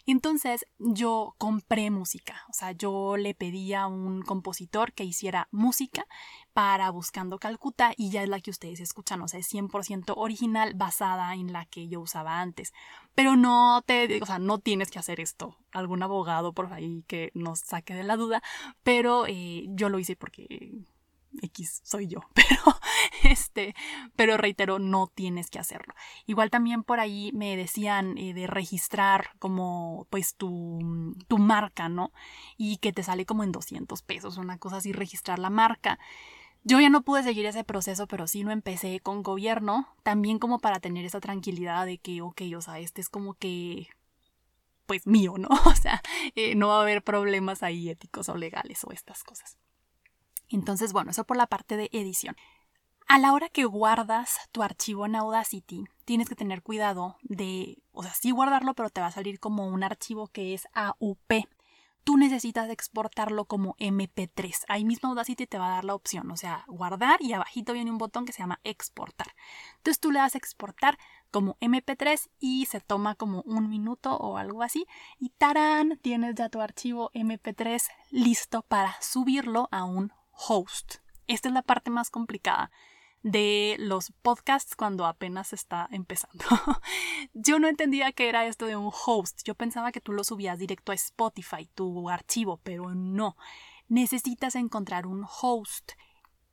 entonces 0.04 0.66
yo 0.78 1.34
compré 1.38 1.90
música, 1.90 2.44
o 2.50 2.52
sea, 2.52 2.72
yo 2.72 3.16
le 3.16 3.32
pedí 3.34 3.72
a 3.72 3.86
un 3.86 4.20
compositor 4.20 4.92
que 4.92 5.04
hiciera 5.04 5.48
música 5.50 6.06
para 6.54 6.88
Buscando 6.90 7.38
Calcuta 7.38 7.92
y 7.96 8.10
ya 8.10 8.22
es 8.22 8.28
la 8.28 8.40
que 8.40 8.50
ustedes 8.50 8.80
escuchan, 8.80 9.20
o 9.20 9.28
sea, 9.28 9.40
es 9.40 9.52
100% 9.52 10.14
original 10.16 10.72
basada 10.74 11.34
en 11.34 11.52
la 11.52 11.66
que 11.66 11.88
yo 11.88 12.00
usaba 12.00 12.40
antes. 12.40 12.72
Pero 13.14 13.36
no 13.36 13.82
te, 13.84 14.22
o 14.22 14.26
sea, 14.26 14.38
no 14.38 14.58
tienes 14.60 14.90
que 14.90 15.00
hacer 15.00 15.20
esto. 15.20 15.56
Algún 15.72 16.02
abogado 16.02 16.52
por 16.52 16.72
ahí 16.72 17.04
que 17.08 17.32
nos 17.34 17.58
saque 17.58 17.94
de 17.94 18.04
la 18.04 18.16
duda, 18.16 18.42
pero 18.84 19.26
eh, 19.26 19.66
yo 19.70 19.88
lo 19.88 19.98
hice 19.98 20.14
porque 20.16 20.86
X 21.42 21.80
soy 21.84 22.06
yo, 22.06 22.20
pero 22.34 22.60
este, 23.24 23.74
pero 24.16 24.36
reitero, 24.36 24.78
no 24.78 25.10
tienes 25.12 25.50
que 25.50 25.58
hacerlo. 25.58 25.94
Igual 26.26 26.50
también 26.50 26.84
por 26.84 27.00
ahí 27.00 27.32
me 27.34 27.56
decían 27.56 28.16
eh, 28.18 28.32
de 28.32 28.46
registrar 28.46 29.30
como 29.38 30.06
pues 30.10 30.36
tu, 30.36 31.14
tu 31.26 31.38
marca, 31.38 31.88
¿no? 31.88 32.12
Y 32.56 32.76
que 32.78 32.92
te 32.92 33.02
sale 33.02 33.26
como 33.26 33.42
en 33.42 33.52
200 33.52 34.02
pesos, 34.02 34.36
una 34.36 34.58
cosa 34.58 34.76
así, 34.76 34.92
registrar 34.92 35.38
la 35.38 35.50
marca. 35.50 35.98
Yo 36.66 36.80
ya 36.80 36.88
no 36.88 37.02
pude 37.02 37.22
seguir 37.22 37.44
ese 37.44 37.62
proceso, 37.62 38.06
pero 38.06 38.26
sí 38.26 38.42
lo 38.42 38.50
empecé 38.50 39.00
con 39.00 39.22
gobierno, 39.22 39.86
también 40.02 40.38
como 40.38 40.58
para 40.58 40.80
tener 40.80 41.04
esa 41.04 41.20
tranquilidad 41.20 41.84
de 41.84 41.98
que, 41.98 42.22
ok, 42.22 42.40
o 42.56 42.62
sea, 42.62 42.78
este 42.78 43.02
es 43.02 43.10
como 43.10 43.34
que, 43.34 43.88
pues 44.86 45.06
mío, 45.06 45.34
¿no? 45.36 45.48
O 45.66 45.74
sea, 45.74 46.02
eh, 46.34 46.54
no 46.54 46.68
va 46.68 46.78
a 46.78 46.82
haber 46.82 47.04
problemas 47.04 47.62
ahí 47.62 47.90
éticos 47.90 48.30
o 48.30 48.36
legales 48.36 48.82
o 48.84 48.92
estas 48.92 49.24
cosas. 49.24 49.58
Entonces, 50.48 50.94
bueno, 50.94 51.10
eso 51.10 51.24
por 51.24 51.36
la 51.36 51.46
parte 51.46 51.76
de 51.76 51.90
edición. 51.92 52.34
A 53.06 53.18
la 53.18 53.34
hora 53.34 53.50
que 53.50 53.66
guardas 53.66 54.38
tu 54.50 54.62
archivo 54.62 55.04
en 55.04 55.16
Audacity, 55.16 55.84
tienes 56.06 56.30
que 56.30 56.34
tener 56.34 56.62
cuidado 56.62 57.18
de, 57.22 57.82
o 57.92 58.02
sea, 58.02 58.14
sí 58.14 58.30
guardarlo, 58.30 58.72
pero 58.72 58.88
te 58.88 59.02
va 59.02 59.08
a 59.08 59.12
salir 59.12 59.38
como 59.38 59.66
un 59.66 59.82
archivo 59.84 60.28
que 60.28 60.54
es 60.54 60.66
AUP 60.72 61.44
tú 62.04 62.18
necesitas 62.18 62.70
exportarlo 62.70 63.46
como 63.46 63.74
MP3. 63.78 64.64
Ahí 64.68 64.84
mismo 64.84 65.08
Audacity 65.08 65.46
te 65.46 65.58
va 65.58 65.68
a 65.68 65.74
dar 65.76 65.84
la 65.84 65.94
opción, 65.94 66.30
o 66.30 66.36
sea, 66.36 66.64
guardar 66.68 67.20
y 67.20 67.32
abajito 67.32 67.72
viene 67.72 67.90
un 67.90 67.98
botón 67.98 68.26
que 68.26 68.32
se 68.32 68.40
llama 68.40 68.60
exportar. 68.62 69.34
Entonces 69.78 69.98
tú 70.00 70.12
le 70.12 70.18
das 70.18 70.34
exportar 70.34 70.98
como 71.30 71.56
MP3 71.60 72.28
y 72.38 72.66
se 72.66 72.80
toma 72.80 73.14
como 73.14 73.42
un 73.42 73.68
minuto 73.68 74.16
o 74.16 74.36
algo 74.36 74.62
así 74.62 74.86
y 75.18 75.30
tarán, 75.30 75.98
tienes 76.02 76.34
ya 76.36 76.48
tu 76.48 76.60
archivo 76.60 77.10
MP3 77.14 77.82
listo 78.10 78.62
para 78.62 78.94
subirlo 79.00 79.68
a 79.72 79.84
un 79.84 80.12
host. 80.30 80.96
Esta 81.26 81.48
es 81.48 81.54
la 81.54 81.62
parte 81.62 81.90
más 81.90 82.10
complicada 82.10 82.70
de 83.24 83.76
los 83.78 84.12
podcasts 84.20 84.76
cuando 84.76 85.06
apenas 85.06 85.54
está 85.54 85.88
empezando. 85.90 86.44
yo 87.32 87.58
no 87.58 87.68
entendía 87.68 88.12
que 88.12 88.28
era 88.28 88.46
esto 88.46 88.66
de 88.66 88.76
un 88.76 88.92
host. 88.92 89.40
Yo 89.44 89.54
pensaba 89.54 89.92
que 89.92 90.02
tú 90.02 90.12
lo 90.12 90.22
subías 90.24 90.58
directo 90.58 90.92
a 90.92 90.94
Spotify, 90.94 91.66
tu 91.74 92.10
archivo, 92.10 92.60
pero 92.62 92.94
no. 92.94 93.36
Necesitas 93.88 94.54
encontrar 94.54 95.06
un 95.06 95.24
host 95.24 95.92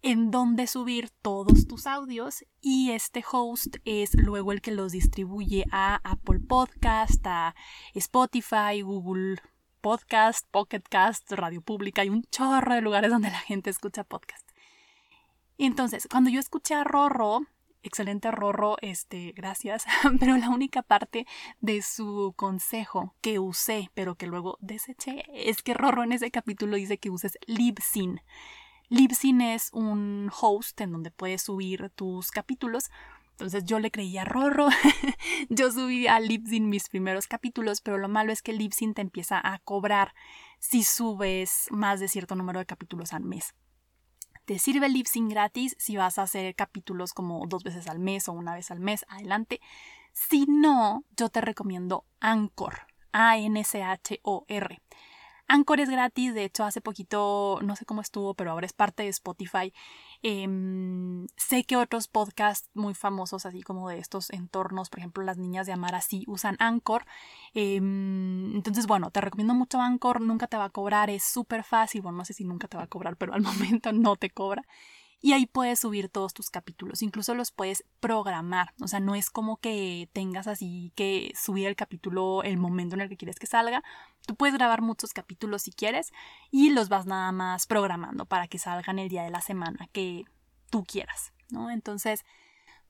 en 0.01 0.31
donde 0.31 0.65
subir 0.65 1.09
todos 1.21 1.67
tus 1.67 1.85
audios 1.85 2.45
y 2.61 2.91
este 2.91 3.23
host 3.29 3.75
es 3.83 4.15
luego 4.15 4.53
el 4.53 4.61
que 4.61 4.71
los 4.71 4.93
distribuye 4.93 5.65
a 5.71 5.99
Apple 6.09 6.39
Podcast, 6.39 7.25
a 7.27 7.53
Spotify, 7.93 8.81
Google 8.81 9.41
Podcast, 9.81 10.47
Pocket 10.49 10.83
Cast, 10.89 11.29
Radio 11.33 11.61
Pública 11.61 12.05
y 12.05 12.09
un 12.09 12.23
chorro 12.31 12.75
de 12.75 12.81
lugares 12.81 13.11
donde 13.11 13.29
la 13.29 13.39
gente 13.39 13.69
escucha 13.69 14.05
podcast. 14.05 14.50
Entonces, 15.67 16.07
cuando 16.09 16.31
yo 16.31 16.39
escuché 16.39 16.73
a 16.73 16.83
Rorro, 16.83 17.41
excelente 17.83 18.31
Rorro, 18.31 18.77
este, 18.81 19.31
gracias, 19.35 19.85
pero 20.19 20.35
la 20.35 20.49
única 20.49 20.81
parte 20.81 21.27
de 21.59 21.83
su 21.83 22.33
consejo 22.35 23.13
que 23.21 23.37
usé, 23.37 23.91
pero 23.93 24.15
que 24.15 24.25
luego 24.25 24.57
deseché, 24.59 25.23
es 25.31 25.61
que 25.61 25.75
Rorro 25.75 26.03
en 26.03 26.13
ese 26.13 26.31
capítulo 26.31 26.77
dice 26.77 26.97
que 26.97 27.11
uses 27.11 27.37
Libsyn. 27.45 28.21
Libsyn 28.89 29.41
es 29.41 29.69
un 29.71 30.31
host 30.35 30.81
en 30.81 30.93
donde 30.93 31.11
puedes 31.11 31.43
subir 31.43 31.91
tus 31.91 32.31
capítulos. 32.31 32.89
Entonces 33.33 33.63
yo 33.63 33.77
le 33.77 33.91
creí 33.91 34.17
a 34.17 34.25
Rorro, 34.25 34.67
yo 35.49 35.71
subí 35.71 36.07
a 36.07 36.19
Libsyn 36.19 36.69
mis 36.69 36.89
primeros 36.89 37.27
capítulos, 37.27 37.81
pero 37.81 37.99
lo 37.99 38.09
malo 38.09 38.33
es 38.33 38.41
que 38.41 38.53
Libsyn 38.53 38.95
te 38.95 39.01
empieza 39.03 39.39
a 39.39 39.59
cobrar 39.59 40.15
si 40.57 40.81
subes 40.81 41.67
más 41.69 41.99
de 41.99 42.07
cierto 42.07 42.35
número 42.35 42.57
de 42.57 42.65
capítulos 42.65 43.13
al 43.13 43.25
mes. 43.25 43.53
Te 44.51 44.59
sirve 44.59 44.87
el 44.87 45.29
gratis 45.29 45.77
si 45.79 45.95
vas 45.95 46.17
a 46.17 46.23
hacer 46.23 46.53
capítulos 46.55 47.13
como 47.13 47.47
dos 47.47 47.63
veces 47.63 47.87
al 47.87 47.99
mes 47.99 48.27
o 48.27 48.33
una 48.33 48.53
vez 48.53 48.69
al 48.69 48.81
mes, 48.81 49.05
adelante. 49.07 49.61
Si 50.11 50.45
no, 50.45 51.05
yo 51.15 51.29
te 51.29 51.39
recomiendo 51.39 52.03
Anchor, 52.19 52.81
A-N-C-H-O-R. 53.13 54.81
Anchor 55.47 55.79
es 55.79 55.89
gratis, 55.89 56.33
de 56.33 56.43
hecho 56.43 56.65
hace 56.65 56.81
poquito, 56.81 57.59
no 57.63 57.77
sé 57.77 57.85
cómo 57.85 58.01
estuvo, 58.01 58.33
pero 58.33 58.51
ahora 58.51 58.65
es 58.65 58.73
parte 58.73 59.03
de 59.03 59.09
Spotify. 59.09 59.71
Em, 60.23 61.27
sé 61.35 61.63
que 61.63 61.77
otros 61.77 62.07
podcasts 62.07 62.69
muy 62.73 62.93
famosos, 62.93 63.45
así 63.45 63.61
como 63.63 63.89
de 63.89 63.97
estos 63.97 64.29
entornos, 64.31 64.89
por 64.89 64.99
ejemplo 64.99 65.23
las 65.23 65.37
niñas 65.37 65.65
de 65.65 65.73
Amar 65.73 65.95
así, 65.95 66.23
usan 66.27 66.55
Anchor. 66.59 67.05
Em, 67.53 68.55
entonces, 68.55 68.87
bueno, 68.87 69.11
te 69.11 69.21
recomiendo 69.21 69.53
mucho 69.53 69.81
Anchor, 69.81 70.21
nunca 70.21 70.47
te 70.47 70.57
va 70.57 70.65
a 70.65 70.69
cobrar, 70.69 71.09
es 71.09 71.23
súper 71.23 71.63
fácil, 71.63 72.01
bueno, 72.01 72.19
no 72.19 72.25
sé 72.25 72.33
si 72.33 72.43
nunca 72.43 72.67
te 72.67 72.77
va 72.77 72.83
a 72.83 72.87
cobrar, 72.87 73.17
pero 73.17 73.33
al 73.33 73.41
momento 73.81 73.91
no 73.93 74.15
te 74.15 74.29
cobra. 74.29 74.63
Y 75.21 75.33
ahí 75.33 75.45
puedes 75.45 75.79
subir 75.79 76.09
todos 76.09 76.33
tus 76.33 76.49
capítulos, 76.49 77.03
incluso 77.03 77.35
los 77.35 77.51
puedes 77.51 77.83
programar, 77.99 78.73
o 78.81 78.87
sea, 78.87 78.99
no 78.99 79.13
es 79.13 79.29
como 79.29 79.57
que 79.57 80.09
tengas 80.13 80.47
así 80.47 80.91
que 80.95 81.31
subir 81.35 81.67
el 81.67 81.75
capítulo 81.75 82.41
el 82.43 82.57
momento 82.57 82.95
en 82.95 83.01
el 83.01 83.09
que 83.09 83.17
quieres 83.17 83.37
que 83.37 83.45
salga, 83.47 83.83
tú 84.25 84.35
puedes 84.35 84.55
grabar 84.55 84.81
muchos 84.81 85.13
capítulos 85.13 85.61
si 85.63 85.71
quieres 85.71 86.11
y 86.49 86.71
los 86.71 86.89
vas 86.89 87.05
nada 87.05 87.31
más 87.31 87.67
programando 87.67 88.25
para 88.25 88.47
que 88.47 88.57
salgan 88.57 88.97
el 88.97 89.09
día 89.09 89.23
de 89.23 89.29
la 89.29 89.41
semana 89.41 89.87
que 89.91 90.25
tú 90.71 90.83
quieras, 90.83 91.33
¿no? 91.49 91.69
Entonces, 91.69 92.25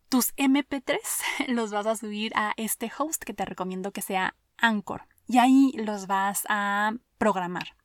tus 0.07 0.33
MP3 0.35 0.97
los 1.49 1.71
vas 1.71 1.85
a 1.85 1.97
subir 1.97 2.31
a 2.35 2.53
este 2.55 2.91
host 2.97 3.23
que 3.23 3.33
te 3.33 3.45
recomiendo 3.45 3.91
que 3.91 4.01
sea 4.01 4.35
Anchor 4.57 5.07
y 5.27 5.37
ahí 5.37 5.73
los 5.75 6.07
vas 6.07 6.43
a 6.47 6.93
programar. 7.17 7.75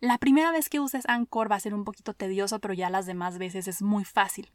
La 0.00 0.16
primera 0.16 0.50
vez 0.50 0.70
que 0.70 0.80
uses 0.80 1.04
Anchor 1.08 1.50
va 1.50 1.56
a 1.56 1.60
ser 1.60 1.74
un 1.74 1.84
poquito 1.84 2.14
tedioso, 2.14 2.58
pero 2.58 2.72
ya 2.72 2.88
las 2.88 3.04
demás 3.04 3.36
veces 3.36 3.68
es 3.68 3.82
muy 3.82 4.04
fácil. 4.04 4.50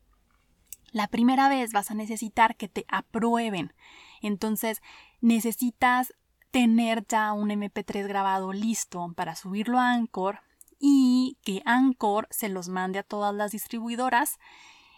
La 0.91 1.07
primera 1.07 1.49
vez 1.49 1.71
vas 1.71 1.91
a 1.91 1.93
necesitar 1.93 2.55
que 2.55 2.67
te 2.67 2.85
aprueben. 2.87 3.73
Entonces 4.21 4.81
necesitas 5.21 6.13
tener 6.49 7.05
ya 7.05 7.33
un 7.33 7.49
MP3 7.49 8.07
grabado 8.07 8.53
listo 8.53 9.13
para 9.15 9.35
subirlo 9.35 9.77
a 9.77 9.91
Anchor 9.91 10.39
y 10.79 11.37
que 11.43 11.61
Anchor 11.65 12.27
se 12.31 12.49
los 12.49 12.69
mande 12.69 12.99
a 12.99 13.03
todas 13.03 13.35
las 13.35 13.51
distribuidoras 13.51 14.39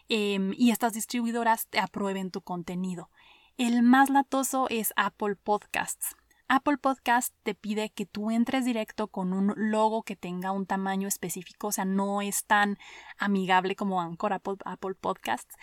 em, 0.07 0.53
y 0.55 0.71
estas 0.71 0.93
distribuidoras 0.93 1.67
te 1.67 1.79
aprueben 1.79 2.31
tu 2.31 2.41
contenido. 2.41 3.09
El 3.57 3.81
más 3.81 4.09
latoso 4.09 4.67
es 4.69 4.93
Apple 4.95 5.35
Podcasts. 5.35 6.15
Apple 6.49 6.77
Podcast 6.77 7.33
te 7.43 7.55
pide 7.55 7.89
que 7.89 8.05
tú 8.05 8.31
entres 8.31 8.63
directo 8.63 9.09
con 9.09 9.33
un 9.33 9.53
logo 9.57 10.03
que 10.03 10.15
tenga 10.15 10.51
un 10.51 10.65
tamaño 10.65 11.07
específico, 11.07 11.67
o 11.67 11.71
sea, 11.73 11.83
no 11.83 12.21
es 12.21 12.45
tan 12.45 12.77
amigable 13.17 13.75
como 13.75 14.01
Anchor 14.01 14.33
Apple, 14.33 14.95
Podcasts. 14.99 15.55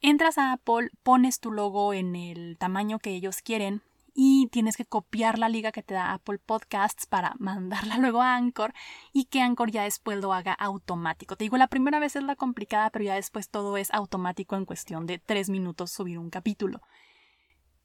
Entras 0.00 0.38
a 0.38 0.52
Apple, 0.52 0.88
pones 1.02 1.38
tu 1.38 1.52
logo 1.52 1.92
en 1.92 2.16
el 2.16 2.56
tamaño 2.58 2.98
que 2.98 3.10
ellos 3.10 3.42
quieren 3.42 3.82
y 4.14 4.48
tienes 4.50 4.76
que 4.76 4.86
copiar 4.86 5.38
la 5.38 5.50
liga 5.50 5.70
que 5.70 5.82
te 5.82 5.94
da 5.94 6.14
Apple 6.14 6.38
Podcasts 6.38 7.06
para 7.06 7.34
mandarla 7.38 7.98
luego 7.98 8.22
a 8.22 8.34
Anchor 8.34 8.72
y 9.12 9.26
que 9.26 9.42
Anchor 9.42 9.70
ya 9.70 9.84
después 9.84 10.18
lo 10.18 10.32
haga 10.32 10.54
automático. 10.54 11.36
Te 11.36 11.44
digo, 11.44 11.58
la 11.58 11.68
primera 11.68 11.98
vez 11.98 12.16
es 12.16 12.22
la 12.22 12.36
complicada, 12.36 12.88
pero 12.88 13.04
ya 13.04 13.14
después 13.14 13.50
todo 13.50 13.76
es 13.76 13.92
automático 13.92 14.56
en 14.56 14.64
cuestión 14.64 15.04
de 15.04 15.18
tres 15.18 15.50
minutos 15.50 15.90
subir 15.90 16.18
un 16.18 16.30
capítulo. 16.30 16.80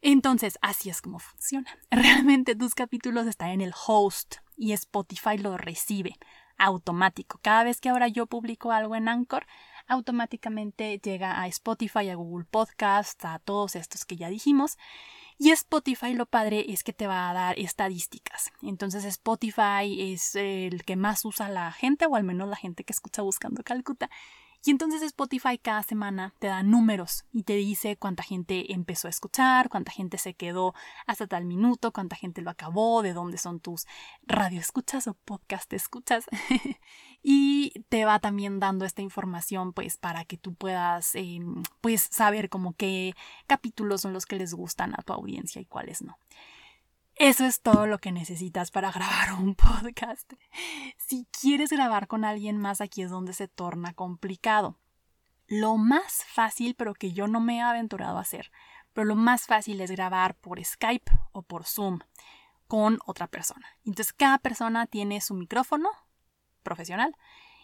Entonces, 0.02 0.58
así 0.62 0.90
es 0.90 1.02
como 1.02 1.20
funciona. 1.20 1.78
Realmente 1.92 2.56
tus 2.56 2.76
capítulos 2.76 3.28
están 3.28 3.50
en 3.50 3.62
el 3.62 3.74
host 3.88 4.36
y 4.56 4.74
Spotify 4.74 5.38
lo 5.38 5.58
recibe 5.58 6.18
automático. 6.58 7.40
Cada 7.42 7.64
vez 7.64 7.80
que 7.80 7.90
ahora 7.90 8.08
yo 8.08 8.26
publico 8.26 8.72
algo 8.72 8.96
en 8.96 9.08
Anchor, 9.08 9.46
automáticamente 9.88 11.00
llega 11.00 11.42
a 11.42 11.48
Spotify, 11.48 12.10
a 12.10 12.16
Google 12.16 12.46
Podcasts, 12.50 13.24
a 13.26 13.40
todos 13.40 13.76
estos 13.76 14.06
que 14.06 14.18
ya 14.18 14.30
dijimos. 14.30 14.78
Y 15.38 15.52
Spotify 15.52 16.14
lo 16.14 16.26
padre 16.26 16.66
es 16.68 16.84
que 16.84 16.94
te 16.94 17.06
va 17.06 17.30
a 17.30 17.34
dar 17.34 17.60
estadísticas. 17.60 18.52
Entonces 18.64 19.06
Spotify 19.06 20.14
es 20.14 20.36
el 20.36 20.84
que 20.84 20.96
más 20.96 21.24
usa 21.26 21.48
la 21.48 21.72
gente, 21.72 22.08
o 22.08 22.16
al 22.16 22.24
menos 22.24 22.50
la 22.50 22.56
gente 22.56 22.84
que 22.84 22.94
escucha 22.94 23.22
buscando 23.22 23.64
Calcuta. 23.64 24.10
Y 24.68 24.72
entonces 24.72 25.02
Spotify 25.02 25.58
cada 25.58 25.82
semana 25.82 26.34
te 26.40 26.48
da 26.48 26.62
números 26.62 27.24
y 27.32 27.44
te 27.44 27.54
dice 27.54 27.96
cuánta 27.96 28.22
gente 28.22 28.74
empezó 28.74 29.08
a 29.08 29.10
escuchar, 29.10 29.70
cuánta 29.70 29.94
gente 29.94 30.18
se 30.18 30.34
quedó 30.34 30.74
hasta 31.06 31.26
tal 31.26 31.46
minuto, 31.46 31.94
cuánta 31.94 32.18
gente 32.18 32.42
lo 32.42 32.50
acabó, 32.50 33.02
de 33.02 33.14
dónde 33.14 33.38
son 33.38 33.62
tus 33.62 33.88
radio 34.24 34.60
escuchas 34.60 35.08
o 35.08 35.14
podcast 35.14 35.72
escuchas. 35.72 36.26
y 37.24 37.86
te 37.88 38.04
va 38.04 38.20
también 38.20 38.60
dando 38.60 38.84
esta 38.84 39.02
información 39.02 39.72
pues 39.72 39.96
para 39.96 40.26
que 40.26 40.36
tú 40.36 40.54
puedas 40.54 41.16
em, 41.16 41.64
pues 41.80 42.02
saber 42.12 42.50
como 42.50 42.74
qué 42.74 43.14
capítulos 43.48 44.02
son 44.02 44.12
los 44.12 44.26
que 44.26 44.36
les 44.36 44.54
gustan 44.54 44.96
a 44.98 45.02
tu 45.02 45.14
audiencia 45.14 45.62
y 45.62 45.66
cuáles 45.66 46.02
no. 46.02 46.18
Eso 47.20 47.46
es 47.46 47.62
todo 47.62 47.88
lo 47.88 47.98
que 47.98 48.12
necesitas 48.12 48.70
para 48.70 48.92
grabar 48.92 49.34
un 49.34 49.56
podcast. 49.56 50.32
Si 50.98 51.28
quieres 51.32 51.72
grabar 51.72 52.08
con 52.08 52.24
alguien 52.24 52.58
más, 52.58 52.80
aquí 52.80 53.02
es 53.02 53.10
donde 53.10 53.34
se 53.34 53.48
torna 53.48 53.96
complicado. 53.96 54.78
Lo 55.48 55.78
más 55.78 56.24
fácil, 56.26 56.76
pero 56.76 56.94
que 56.94 57.14
yo 57.14 57.28
no 57.28 57.40
me 57.40 57.58
he 57.58 57.62
aventurado 57.62 58.20
a 58.20 58.22
hacer, 58.22 58.52
pero 58.94 59.06
lo 59.06 59.16
más 59.16 59.48
fácil 59.48 59.82
es 59.82 59.90
grabar 59.90 60.36
por 60.36 60.64
Skype 60.64 61.12
o 61.32 61.42
por 61.42 61.66
Zoom 61.66 62.02
con 62.68 63.00
otra 63.08 63.26
persona. 63.26 63.66
Entonces 63.84 64.14
cada 64.14 64.38
persona 64.38 64.86
tiene 64.86 65.20
su 65.20 65.34
micrófono 65.34 65.90
profesional 66.62 67.16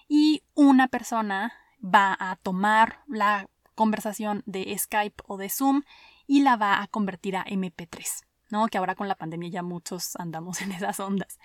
y 0.07 0.41
una 0.55 0.87
persona 0.87 1.53
va 1.79 2.17
a 2.19 2.37
tomar 2.37 3.03
la 3.05 3.47
conversación 3.75 4.41
de 4.47 4.75
Skype 4.75 5.23
o 5.27 5.37
de 5.37 5.49
Zoom 5.49 5.83
y 6.25 6.41
la 6.41 6.55
va 6.55 6.81
a 6.81 6.87
convertir 6.87 7.37
a 7.37 7.45
MP3. 7.45 8.23
¿No? 8.53 8.67
Que 8.67 8.77
ahora 8.77 8.93
con 8.93 9.07
la 9.07 9.15
pandemia 9.15 9.49
ya 9.49 9.63
muchos 9.63 10.15
andamos 10.17 10.61
en 10.61 10.71
esas 10.71 10.99
ondas. 10.99 11.39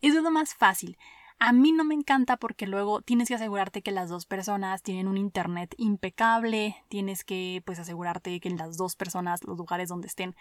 Es 0.00 0.14
lo 0.14 0.30
más 0.30 0.54
fácil. 0.54 0.98
A 1.38 1.52
mí 1.52 1.70
no 1.70 1.84
me 1.84 1.94
encanta 1.94 2.38
porque 2.38 2.66
luego 2.66 3.02
tienes 3.02 3.28
que 3.28 3.34
asegurarte 3.34 3.82
que 3.82 3.92
las 3.92 4.08
dos 4.08 4.24
personas 4.24 4.82
tienen 4.82 5.06
un 5.06 5.18
internet 5.18 5.74
impecable, 5.76 6.74
tienes 6.88 7.24
que 7.24 7.62
pues 7.66 7.78
asegurarte 7.78 8.40
que 8.40 8.48
las 8.48 8.78
dos 8.78 8.96
personas, 8.96 9.44
los 9.44 9.58
lugares 9.58 9.90
donde 9.90 10.08
estén, 10.08 10.34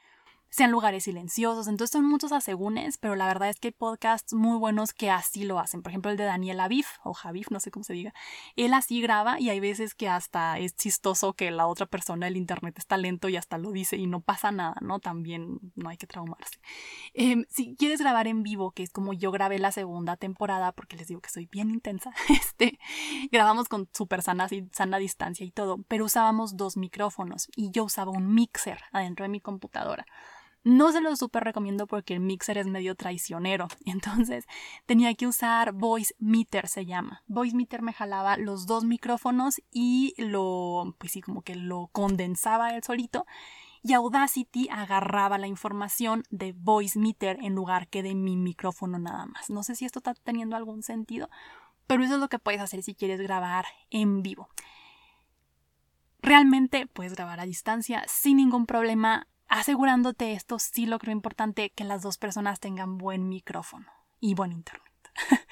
sean 0.50 0.72
lugares 0.72 1.04
silenciosos. 1.04 1.68
Entonces 1.68 1.92
son 1.92 2.06
muchos 2.06 2.32
asegúnes, 2.32 2.98
pero 2.98 3.16
la 3.16 3.28
verdad 3.28 3.50
es 3.50 3.60
que 3.60 3.70
hay 3.70 3.74
podcasts 3.74 4.34
muy 4.34 4.58
buenos 4.58 4.94
que 4.94 5.10
así 5.10 5.44
lo 5.44 5.60
hacen. 5.60 5.82
Por 5.82 5.92
ejemplo, 5.92 6.12
el 6.12 6.18
de 6.18 6.24
Daniel 6.24 6.60
Aviv, 6.60 6.86
o 7.04 7.14
Javif, 7.14 7.52
no 7.52 7.60
sé 7.60 7.72
cómo 7.72 7.84
se 7.84 7.94
diga. 7.94 8.14
Él 8.56 8.74
así 8.74 9.02
graba 9.02 9.40
y 9.40 9.50
hay 9.50 9.60
veces 9.60 9.96
que 9.96 10.08
hasta 10.08 10.58
es 10.60 10.76
chistoso 10.76 11.34
que 11.34 11.52
la 11.52 11.68
otra 11.68 11.86
persona 11.86 12.26
del 12.26 12.38
internet 12.38 12.78
está 12.78 12.98
lento 12.98 13.30
y 13.30 13.38
hasta 13.38 13.58
lo 13.58 13.72
dice 13.72 13.98
y 13.98 14.08
no 14.08 14.22
pasa 14.22 14.52
nada, 14.52 14.76
¿no? 14.82 15.00
También 15.00 15.60
no 15.76 15.90
hay 15.90 15.98
que 15.98 16.08
traumarse. 16.08 16.60
Em, 17.14 17.46
si 17.50 17.76
quieres 17.76 18.00
grabar 18.00 18.28
en 18.28 18.44
vivo, 18.44 18.72
que 18.72 18.84
es 18.84 18.92
como 18.92 19.14
yo 19.14 19.32
grabé 19.32 19.60
la 19.60 19.72
segunda 19.72 20.18
temporada, 20.18 20.72
porque 20.72 20.98
les 20.98 21.08
digo 21.08 21.22
que 21.22 21.30
soy 21.30 21.48
bien 21.48 21.70
intensa, 21.70 22.12
este, 22.30 22.80
grabamos 23.32 23.68
con 23.68 23.90
súper 23.94 24.22
sana, 24.22 24.48
sana 24.72 24.98
distancia 24.98 25.46
y 25.46 25.52
todo, 25.52 25.80
pero 25.88 26.06
usábamos 26.06 26.58
dos 26.58 26.78
micrófonos 26.78 27.50
y 27.56 27.72
yo 27.72 27.84
usaba 27.84 28.12
un 28.12 28.34
mixer 28.34 28.82
adentro 28.92 29.24
de 29.24 29.30
mi 29.30 29.42
computadora. 29.42 30.06
No 30.66 30.92
se 30.92 31.00
lo 31.00 31.16
súper 31.16 31.44
recomiendo 31.44 31.86
porque 31.86 32.16
el 32.16 32.22
mixer 32.22 32.58
es 32.58 32.66
medio 32.66 32.96
traicionero. 32.96 33.68
Entonces 33.86 34.46
tenía 34.88 35.14
que 35.14 35.28
usar 35.28 35.74
Voice 35.74 36.16
Meter, 36.18 36.68
se 36.68 36.88
llama. 36.88 37.22
Voice 37.28 37.56
Meter 37.56 37.84
me 37.84 37.94
jalaba 37.94 38.36
los 38.36 38.66
dos 38.66 38.84
micrófonos 38.84 39.62
y 39.72 40.16
lo, 40.18 40.96
pues 40.98 41.12
sí, 41.12 41.22
como 41.22 41.44
que 41.44 41.54
lo 41.54 41.90
condensaba 41.92 42.72
él 42.72 42.82
solito. 42.84 43.28
Y 43.84 43.94
Audacity 43.94 44.68
agarraba 44.72 45.38
la 45.38 45.46
información 45.46 46.24
de 46.32 46.54
Voice 46.54 46.98
Meter 46.98 47.38
en 47.44 47.54
lugar 47.54 47.88
que 47.88 48.02
de 48.02 48.16
mi 48.16 48.36
micrófono 48.36 48.98
nada 48.98 49.28
más. 49.28 49.52
No 49.52 49.62
sé 49.62 49.76
si 49.76 49.86
esto 49.86 50.00
está 50.00 50.16
teniendo 50.16 50.56
algún 50.56 50.82
sentido, 50.82 51.30
pero 51.86 52.04
eso 52.04 52.16
es 52.16 52.20
lo 52.20 52.28
que 52.28 52.40
puedes 52.40 52.62
hacer 52.62 52.82
si 52.82 52.96
quieres 52.96 53.22
grabar 53.22 53.66
en 53.92 54.24
vivo. 54.24 54.50
Realmente 56.24 56.88
puedes 56.88 57.14
grabar 57.14 57.40
a 57.40 57.46
distancia 57.46 58.04
sin 58.08 58.38
ningún 58.38 58.66
problema 58.66 59.28
asegurándote 59.60 60.34
esto, 60.34 60.60
sí 60.60 60.86
lo 60.86 61.00
creo 61.00 61.14
importante 61.14 61.72
que 61.72 61.84
las 61.84 62.02
dos 62.02 62.18
personas 62.18 62.60
tengan 62.60 62.98
buen 62.98 63.30
micrófono 63.30 63.88
y 64.20 64.34
buen 64.34 64.52
internet. 64.52 64.96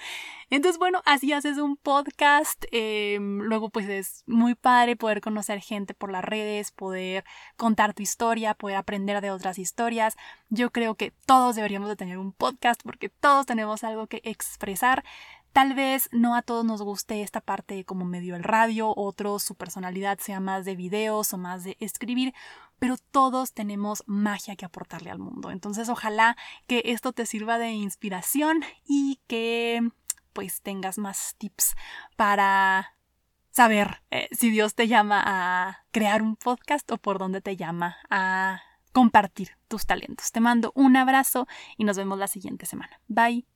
Entonces, 0.50 0.78
bueno, 0.78 1.02
así 1.06 1.34
haces 1.34 1.58
un 1.58 1.78
podcast. 1.78 2.66
Em, 2.72 3.40
luego, 3.40 3.70
pues 3.70 3.88
es 3.90 4.24
muy 4.28 4.56
padre 4.56 4.96
poder 4.96 5.22
conocer 5.22 5.62
gente 5.62 5.94
por 5.94 6.12
las 6.12 6.24
redes, 6.24 6.72
poder 6.72 7.24
contar 7.58 7.94
tu 7.94 8.04
historia, 8.04 8.54
poder 8.54 8.78
aprender 8.78 9.22
de 9.22 9.32
otras 9.32 9.58
historias. 9.58 10.16
Yo 10.50 10.72
creo 10.72 10.96
que 10.96 11.12
todos 11.26 11.56
deberíamos 11.56 11.90
de 11.90 11.96
tener 11.96 12.18
un 12.18 12.34
podcast 12.34 12.82
porque 12.84 13.10
todos 13.10 13.46
tenemos 13.46 13.84
algo 13.84 14.08
que 14.08 14.22
expresar. 14.24 15.04
Tal 15.54 15.76
vez 15.76 16.10
no 16.12 16.36
a 16.36 16.42
todos 16.42 16.66
nos 16.66 16.82
guste 16.82 17.22
esta 17.22 17.40
parte 17.40 17.86
como 17.86 18.06
medio 18.06 18.36
el 18.36 18.44
radio, 18.44 18.92
otros 18.96 19.44
su 19.44 19.54
personalidad 19.54 20.18
sea 20.18 20.40
más 20.40 20.66
de 20.66 20.76
videos 20.76 21.32
o 21.32 21.38
más 21.38 21.64
de 21.64 21.78
escribir, 21.80 22.34
pero 22.80 22.98
todos 23.12 23.54
tenemos 23.54 24.04
magia 24.08 24.56
que 24.56 24.66
aportarle 24.66 25.12
al 25.12 25.20
mundo. 25.20 25.52
Entonces 25.52 25.90
ojalá 25.90 26.36
que 26.66 26.82
esto 26.86 27.14
te 27.14 27.28
sirva 27.28 27.60
de 27.60 27.70
inspiración 27.70 28.64
y 28.84 29.22
que 29.28 29.88
pues 30.34 30.64
tengas 30.64 30.98
más 30.98 31.36
tips 31.38 31.76
para 32.16 32.96
saber 33.52 34.02
eh, 34.10 34.28
si 34.32 34.50
Dios 34.50 34.74
te 34.74 34.88
llama 34.88 35.22
a 35.24 35.86
crear 35.92 36.24
un 36.24 36.36
podcast 36.36 36.92
o 36.92 36.98
por 36.98 37.20
dónde 37.20 37.42
te 37.42 37.56
llama 37.56 37.98
a 38.10 38.60
compartir 38.92 39.52
tus 39.68 39.86
talentos. 39.86 40.32
Te 40.32 40.40
mando 40.40 40.72
un 40.74 40.98
abrazo 40.98 41.48
y 41.78 41.84
nos 41.84 41.98
vemos 41.98 42.18
la 42.18 42.28
siguiente 42.28 42.66
semana. 42.66 43.00
Bye. 43.08 43.53